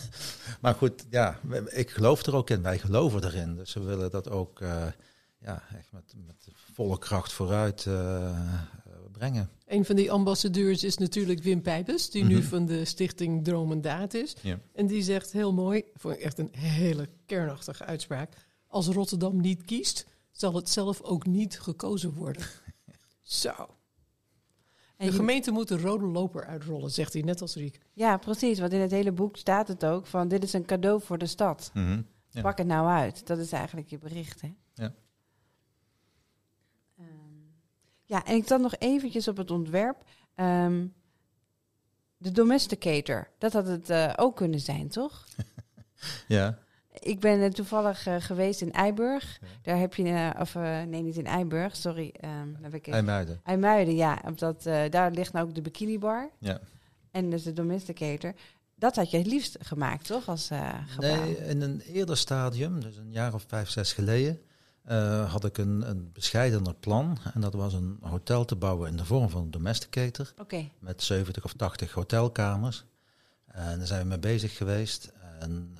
[0.60, 2.62] maar goed, ja, ik geloof er ook in.
[2.62, 3.56] Wij geloven erin.
[3.56, 4.84] Dus we willen dat ook eh,
[5.40, 8.40] ja, echt met, met volle kracht vooruit eh,
[9.12, 9.50] brengen.
[9.66, 12.46] Een van die ambassadeurs is natuurlijk Wim Pijpes, die nu Mhm.
[12.46, 14.36] van de stichting Droom en Daad is.
[14.40, 14.58] Ja.
[14.74, 18.32] En die zegt heel mooi, ik echt een hele kernachtige uitspraak.
[18.66, 22.46] Als Rotterdam niet kiest, zal het zelf ook niet gekozen worden.
[23.22, 23.76] Zo.
[24.96, 27.80] En De gemeente moet de rode loper uitrollen, zegt hij, net als Riek.
[27.92, 28.58] Ja, precies.
[28.58, 31.26] Want in het hele boek staat het ook van dit is een cadeau voor de
[31.26, 31.70] stad.
[31.74, 32.02] Mhm.
[32.28, 32.40] Ja.
[32.40, 33.26] Pak het nou uit.
[33.26, 34.54] Dat is eigenlijk je bericht, hè?
[34.74, 34.94] Ja.
[36.98, 37.06] Ehm,
[38.04, 40.04] ja, en ik dan nog eventjes op het ontwerp.
[40.34, 40.86] Ehm,
[42.16, 45.24] de domesticator, dat had het eh, ook kunnen zijn, toch?
[46.28, 46.58] Ja,
[46.98, 49.38] Ik ben eh, toevallig eh, geweest in Eiburg.
[49.40, 49.46] Ja.
[49.62, 52.14] Daar heb je, eh, of nee, niet in Eiburg, sorry.
[52.20, 53.40] ehm heb ik IJmuiden.
[53.44, 54.22] IJmuiden, ja.
[54.24, 56.30] Op dat, eh, daar ligt nou ook de bikinibar.
[56.38, 56.60] Ja.
[57.10, 58.34] En dus de domesticator.
[58.74, 60.28] Dat had je het liefst gemaakt, toch?
[60.28, 60.48] Als.
[60.98, 64.40] Nee, in een eerder stadium, dus een jaar of vijf, zes geleden,
[65.28, 67.18] had ik een, een bescheidener plan.
[67.34, 70.32] En dat was een hotel te bouwen in de vorm van een domesticator.
[70.38, 70.68] Oké.
[70.78, 72.84] Met 70 of 80 hotelkamers.
[73.46, 75.12] En daar zijn we mee bezig geweest.
[75.40, 75.76] En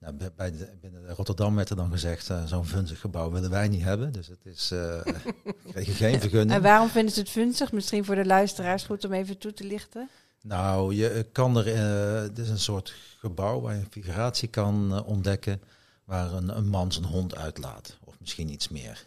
[0.00, 3.68] nou, bij- de, binnen Rotterdam werd er dan gezegd, eh, zo'n vunzig gebouw willen wij
[3.68, 4.12] niet hebben.
[4.12, 5.00] Dus het is, eh
[5.72, 6.50] kregen geen vergunning.
[6.52, 7.72] En waarom vinden ze het funzig?
[7.72, 10.08] Misschien voor de luisteraars goed om even toe te lichten.
[10.42, 11.74] Nou, je kan er.
[11.74, 15.60] eh, het is een soort gebouw waar je een figuratie kan eh, ontdekken.
[16.04, 17.96] waar een, een man zijn hond uitlaat.
[18.04, 19.04] Of misschien iets meer.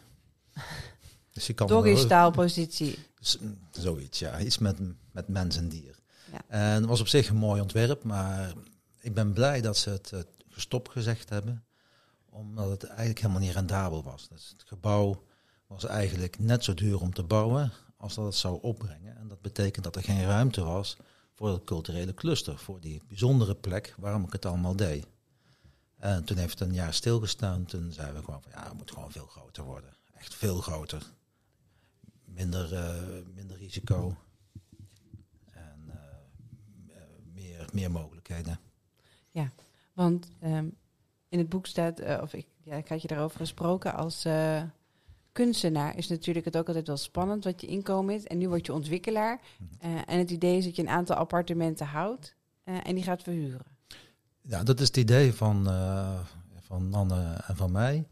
[1.32, 1.68] Dus je kan.
[1.68, 2.98] er- Doggy-style positie.
[3.20, 3.36] z-
[3.70, 4.40] Zoiets, ja.
[4.40, 4.76] Iets met,
[5.12, 5.94] met mens en dier.
[6.32, 6.40] Ja.
[6.48, 8.52] En het was op zich een mooi ontwerp, maar
[9.00, 10.12] ik ben blij dat ze het
[10.54, 11.64] gestopt gezegd hebben.
[12.30, 14.28] Omdat het eigenlijk helemaal niet rendabel was.
[14.28, 15.24] Dus het gebouw
[15.66, 19.16] was eigenlijk net zo duur om te bouwen als dat het zou opbrengen.
[19.16, 20.96] En dat betekent dat er geen ruimte was
[21.34, 25.06] voor het culturele cluster, voor die bijzondere plek waarom ik het allemaal deed.
[25.96, 27.64] En toen heeft het een jaar stilgestaan.
[27.64, 29.96] Toen zeiden we gewoon van ja, het moet gewoon veel groter worden.
[30.14, 31.02] Echt veel groter.
[32.24, 34.16] Minder, eh, minder risico.
[35.50, 37.02] En eh, eh,
[37.32, 38.58] meer, meer mogelijkheden.
[39.94, 40.66] Want ehm,
[41.28, 44.62] in het boek staat, eh, of ik, ja, ik had je daarover gesproken, als eh,
[45.32, 48.24] kunstenaar is natuurlijk het ook altijd wel spannend wat je inkomen is.
[48.24, 49.40] En nu word je ontwikkelaar.
[49.58, 49.92] Mhm.
[49.92, 52.34] Eh, en het idee is dat je een aantal appartementen houdt
[52.64, 53.66] en die gaat verhuren.
[54.40, 55.64] Ja, dat is het idee van,
[56.60, 58.06] van Nanne en van mij.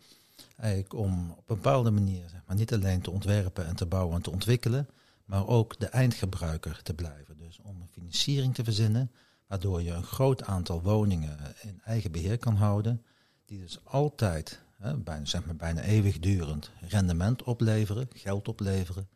[0.57, 4.17] Eigenlijk om op een bepaalde manier zeg maar, niet alleen te ontwerpen en te bouwen
[4.17, 4.89] en te ontwikkelen,
[5.25, 7.39] maar ook de eindgebruiker te blijven.
[7.39, 9.11] Dus om een financiering te verzinnen,
[9.53, 13.05] waardoor je een groot aantal woningen in eigen beheer kan houden,
[13.45, 19.09] die dus altijd, hè, bijna, zeg maar, bijna eeuwigdurend rendement opleveren, geld opleveren,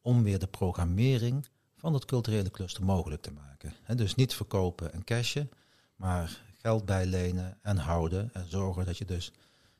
[0.00, 3.96] om weer de programmering van het culturele cluster mogelijk te maken.
[3.96, 5.50] Dus niet verkopen en cashen,
[5.96, 9.32] maar geld bijlenen en houden en zorgen dat je dus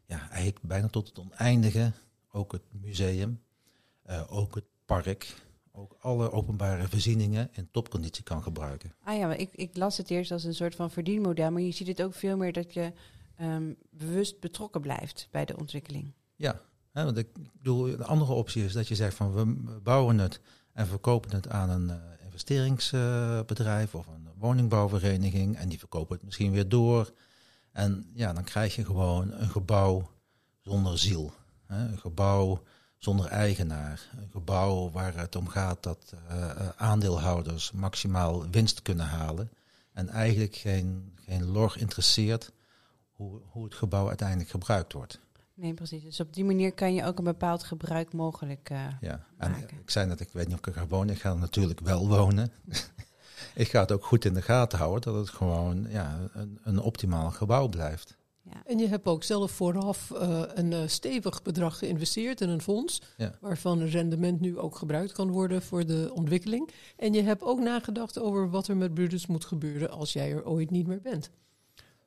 [0.07, 1.93] ja, eigenlijk bijna tot het oneindige,
[2.33, 3.43] ook het museum,
[4.03, 5.35] eh, ook het park,
[5.73, 8.95] ook alle openbare voorzieningen in topconditie kan gebruiken.
[9.05, 11.73] Ah ja, maar ik, ik las het eerst als een soort van verdienmodel, maar je
[11.73, 12.93] ziet het ook veel meer dat je
[13.37, 16.13] ehm, bewust betrokken blijft bij de ontwikkeling.
[16.37, 16.61] Ja,
[16.91, 20.41] hè, want ik bedoel, de andere optie is dat je zegt van we bouwen het
[20.73, 26.53] en verkopen het aan een eh, investeringsbedrijf of een woningbouwvereniging en die verkopen het misschien
[26.53, 27.13] weer door.
[27.73, 30.11] En ja, dan krijg je gewoon een gebouw
[30.61, 31.33] zonder ziel.
[31.67, 31.89] Hè?
[31.89, 32.63] Een gebouw
[33.05, 34.09] zonder eigenaar.
[34.17, 39.51] Een gebouw waar het om gaat dat eh, eh, aandeelhouders maximaal winst kunnen halen.
[39.93, 42.53] En eigenlijk geen, geen lor interesseert
[43.13, 45.21] hoe, hoe het gebouw uiteindelijk gebruikt wordt.
[45.55, 46.03] Nee, precies.
[46.03, 48.71] Dus op die manier kan je ook een bepaald gebruik mogelijk.
[48.71, 49.79] eh, Ja, en maken.
[49.81, 51.15] ik zei net, ik weet niet of ik ga wonen.
[51.15, 52.53] Ik ga er natuurlijk wel wonen.
[53.55, 56.81] ik ga het ook goed in de gaten houden dat het gewoon ja, een, een
[56.81, 58.17] optimaal gebouw blijft.
[58.53, 58.63] Ja.
[58.67, 63.01] En je hebt ook zelf vooraf eh, een eh, stevig bedrag geïnvesteerd in een fonds,
[63.17, 63.35] Ja.
[63.41, 66.71] waarvan het rendement nu ook gebruikt kan worden voor de ontwikkeling.
[66.97, 70.47] En je hebt ook nagedacht over wat er met Brutus moet gebeuren als jij er
[70.47, 71.31] ooit niet meer bent.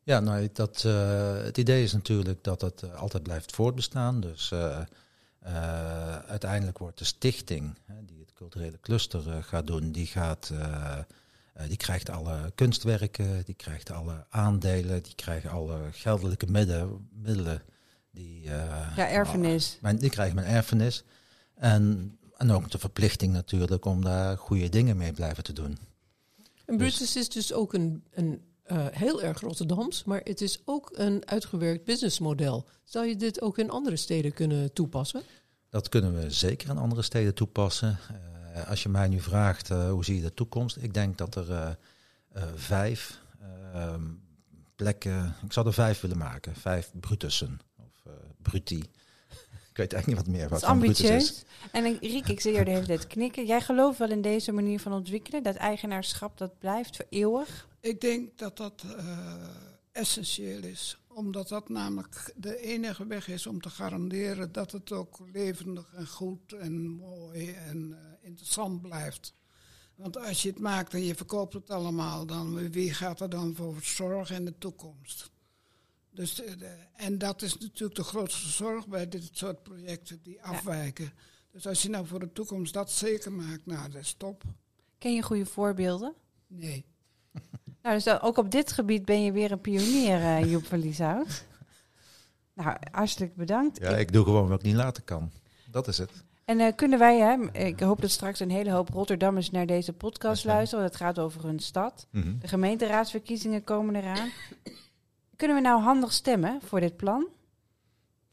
[0.06, 4.20] Ja, nou, dat, eh, het idee is natuurlijk dat het altijd blijft voortbestaan.
[4.20, 4.82] Dus eh,
[5.40, 10.52] eh, uiteindelijk wordt de stichting hè, die het culturele cluster gaat doen, die, gaat,
[11.68, 17.62] die krijgt alle kunstwerken, die krijgt alle aandelen, die krijgen alle geldelijke midden, middelen.
[18.12, 19.78] Die, eh, ja, erfenis.
[19.82, 21.04] Mijn, die krijgen mijn erfenis.
[21.56, 25.78] En, en ook de verplichting natuurlijk om daar goede dingen mee blijven te doen.
[26.66, 30.92] En Brutus is dus ook een, een eh, heel erg Rotterdams, maar het is ook
[30.94, 32.66] een uitgewerkt businessmodel.
[32.84, 35.22] Zou je dit ook in andere steden kunnen toepassen?
[35.70, 37.98] Dat kunnen we zeker in andere steden toepassen.
[38.12, 38.18] Uh,
[38.68, 41.50] als je mij nu vraagt uh, hoe zie je de toekomst, ik denk dat er
[41.50, 43.22] uh, vijf
[43.74, 44.04] ehm,
[44.76, 48.80] plekken, ik zou er vijf willen maken, vijf Brutussen of Bruti.
[49.70, 51.32] Ik weet eigenlijk niet wat meer wat is ambitieus.
[51.32, 51.44] Is.
[51.72, 53.46] En ik, Riek, ik zie je de hele tijd knikken.
[53.46, 57.68] Jij gelooft wel in deze manier van ontwikkelen, dat eigenaarschap dat blijft voor eeuwig?
[57.80, 58.84] Ik denk dat dat
[59.92, 65.20] essentieel is omdat dat namelijk de enige weg is om te garanderen dat het ook
[65.34, 69.34] levendig en goed en mooi en uh, interessant blijft.
[69.96, 73.56] Want als je het maakt en je verkoopt het allemaal, dan wie gaat er dan
[73.56, 75.32] voor zorgen in de toekomst?
[76.12, 81.14] Dus, uh, en dat is natuurlijk de grootste zorg bij dit soort projecten die afwijken.
[81.52, 84.44] Dus als je nou voor de toekomst dat zeker maakt, nou, dat is top.
[84.98, 86.14] Ken je goede voorbeelden?
[86.48, 86.86] Nee.
[87.86, 91.44] Nou, dus ook op dit gebied ben je weer een pionier, uh, Joep van Lieshout.
[92.54, 93.80] Nou, hartelijk bedankt.
[93.80, 95.32] Ja, ik, doe gewoon wat ik niet laten kan.
[95.72, 96.12] Dat is het.
[96.46, 99.94] En uh, kunnen wij, hè, ik hoop dat straks een hele hoop Rotterdammers naar deze
[99.94, 102.08] podcast luisteren, want het gaat over hun stad.
[102.10, 102.38] Mhm.
[102.40, 104.30] De gemeenteraadsverkiezingen komen eraan.
[105.36, 107.28] kunnen we nou handig stemmen voor dit plan?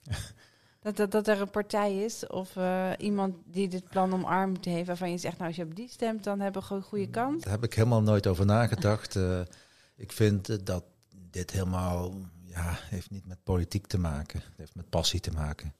[0.83, 4.87] Dat, dat, dat er een partij is of uh, iemand die dit plan omarmd heeft,
[4.87, 7.43] waarvan je zegt, nou als je op die stemt, dan hebben we een goede kans.
[7.43, 9.15] Daar heb ik helemaal nooit over nagedacht.
[9.15, 9.41] uh,
[9.97, 10.85] ik vind dat
[11.31, 12.15] dit helemaal,
[12.45, 14.41] ja, heeft niet met politiek te maken.
[14.41, 15.73] Het heeft met passie te maken.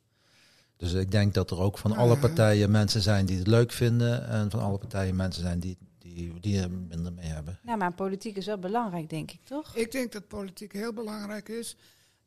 [0.77, 4.29] Dus ik denk dat er ook van alle partijen mensen zijn die het leuk vinden
[4.29, 7.59] en van alle partijen mensen zijn die, die, die er minder mee hebben.
[7.63, 9.77] Ja, maar politiek is wel belangrijk, denk ik, toch?
[9.77, 11.77] Ik denk dat politiek heel belangrijk is.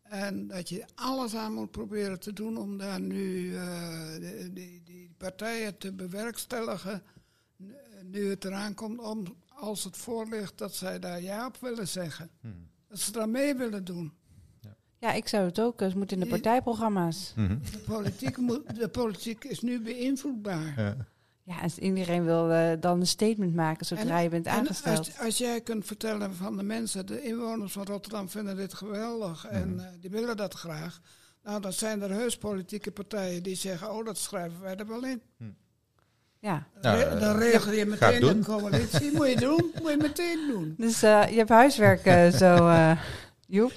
[0.10, 4.82] En dat je alles aan moet proberen te doen om daar nu uh, die, die,
[4.84, 7.04] die, partijen te bewerkstelligen.
[8.04, 12.30] Nu het eraan komt, om, als het voorligt, dat zij daar ja op willen zeggen.
[12.42, 12.68] Hmm.
[12.88, 14.14] Dat ze daar mee willen doen.
[14.60, 15.80] Ja, ja ik zou het ook.
[15.80, 17.32] Het moet in de partijprogramma's.
[17.36, 17.60] Hmm.
[17.72, 20.74] De, politiek moet, de politiek is nu beïnvloedbaar.
[20.82, 20.98] Ja.
[21.46, 24.98] Ja, als iedereen wil uh, dan een statement maken zodra en, je bent aangesteld.
[24.98, 29.44] Als, als, jij kunt vertellen van de mensen, de inwoners van Rotterdam vinden dit geweldig
[29.44, 29.50] Mm.
[29.50, 31.00] en uh, die willen dat graag.
[31.44, 35.06] Nou, dan zijn er heus politieke partijen die zeggen, oh, dat schrijven wij er wel
[35.06, 35.22] in.
[35.38, 35.56] Mm.
[36.40, 36.68] Ja.
[36.82, 39.12] Dan, Nou, dan uh, regel je meteen een coalitie.
[39.12, 40.74] moet je doen, moet je meteen doen.
[40.86, 42.72] Dus uh, je hebt huiswerk uh, zo,
[43.48, 43.72] Joep.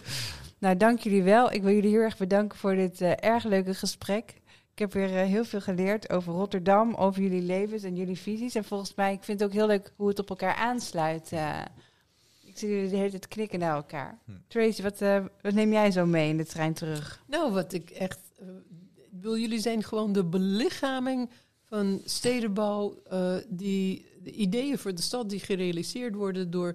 [0.59, 1.53] Nou, dank jullie wel.
[1.53, 4.38] Ik wil jullie heel erg bedanken voor dit erg leuke gesprek.
[4.79, 8.55] Ik heb weer uh, heel veel geleerd over Rotterdam, over jullie levens en jullie visies.
[8.55, 11.33] En volgens mij, ik vind het ook heel leuk hoe het op elkaar aansluit.
[11.33, 11.61] Uh,
[12.45, 14.19] ik zie jullie de hele tijd knikken naar elkaar.
[14.25, 14.33] Hm.
[14.49, 17.23] Tracy, wat, uh, wat, neem jij zo mee in de trein terug?
[17.27, 18.19] Nou, wat ik echt
[19.21, 21.31] wil, jullie zijn gewoon de belichaming
[21.63, 23.03] van stedenbouw,
[23.49, 26.75] die de ideeën voor de stad die gerealiseerd worden door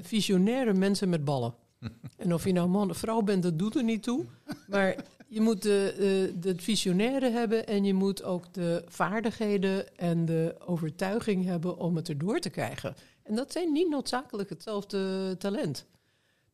[0.00, 1.54] visionaire mensen met ballen.
[2.16, 4.24] en of je nou man of vrouw bent, dat doet er niet toe.
[4.66, 4.96] Maar
[5.32, 10.56] je moet de, de, de visionaire hebben en je moet ook de vaardigheden en de
[10.66, 12.94] overtuiging hebben om het erdoor te krijgen.
[13.22, 15.86] En dat zijn niet noodzakelijk hetzelfde talent.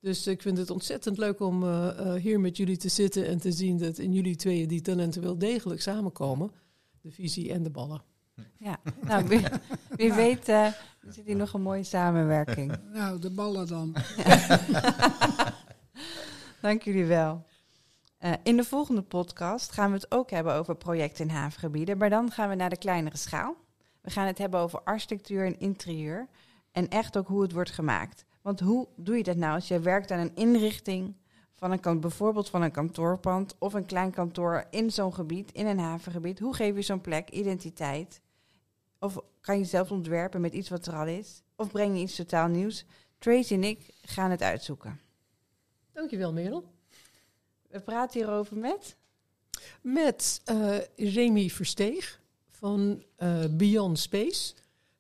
[0.01, 3.39] Dus ik vind het ontzettend leuk om uh, uh, hier met jullie te zitten en
[3.39, 6.51] te zien dat in jullie tweeën die talenten wel degelijk samenkomen.
[7.01, 8.03] De visie en de ballen.
[8.59, 9.43] Ja, nou, wie,
[9.97, 10.73] wie weet uh,
[11.09, 12.77] zit hier nog een mooie samenwerking.
[12.93, 13.95] Nou, de ballen dan.
[16.61, 17.47] Dank jullie wel.
[18.25, 22.11] Uh, in de volgende podcast gaan we het ook hebben over projecten in havengebieden, maar
[22.11, 23.57] dan gaan we naar de kleinere schaal.
[24.01, 26.29] We gaan het hebben over architectuur en interieur
[26.73, 28.25] en echt ook hoe het wordt gemaakt.
[28.43, 31.15] Want hoe doe je dat nou als je werkt aan een inrichting
[31.55, 35.79] van een bijvoorbeeld van een kantoorpand of een klein kantoor in zo'n gebied, in een
[35.79, 36.39] havengebied?
[36.39, 38.21] Hoe geef je zo'n plek identiteit?
[38.99, 41.43] Of kan je zelf ontwerpen met iets wat er al is?
[41.57, 42.85] Of breng je iets totaal nieuws?
[43.19, 45.01] Tracy en ik gaan het uitzoeken.
[45.93, 46.78] Dankjewel, Merel.
[47.69, 48.97] We praten hierover met?
[49.83, 54.55] Met uh, Remy Versteeg van uh, Beyond Space.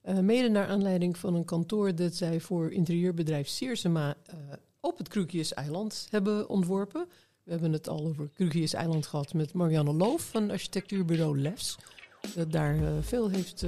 [0.05, 4.16] Uh, mede naar aanleiding van een kantoor dat zij voor interieurbedrijf Siersema
[4.81, 7.09] op het Krukius-eiland hebben ontworpen.
[7.43, 11.77] We hebben het al over Krukius-eiland gehad met Marianne Loof van architectuurbureau Lefs.
[12.35, 13.64] Dat daar veel heeft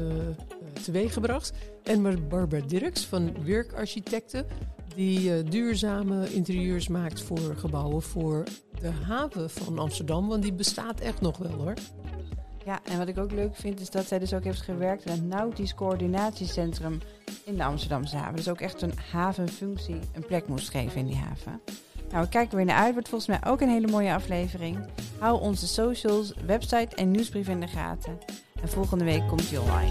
[0.82, 1.53] teweeggebracht.
[1.82, 4.46] En met Barbara Dirks van Werkarchitecten
[4.95, 8.45] die uh, duurzame interieurs maakt voor gebouwen voor
[8.80, 10.28] de haven van Amsterdam.
[10.28, 11.74] Want die bestaat echt nog wel hoor.
[12.64, 15.12] Ja, en wat ik ook leuk vind is dat zij dus ook heeft gewerkt in
[15.12, 16.99] het Nautisch Coördinatiecentrum
[17.45, 18.36] in de Amsterdamse haven.
[18.36, 21.61] Dus ook echt een havenfunctie een plek moest geven in die haven.
[22.11, 22.93] Nou, we kijken weer naar uit.
[22.93, 24.78] Wordt volgens mij ook een hele mooie aflevering.
[25.18, 28.18] Hou onze socials, website en nieuwsbrief in de gaten.
[28.62, 29.91] En volgende week komt die online.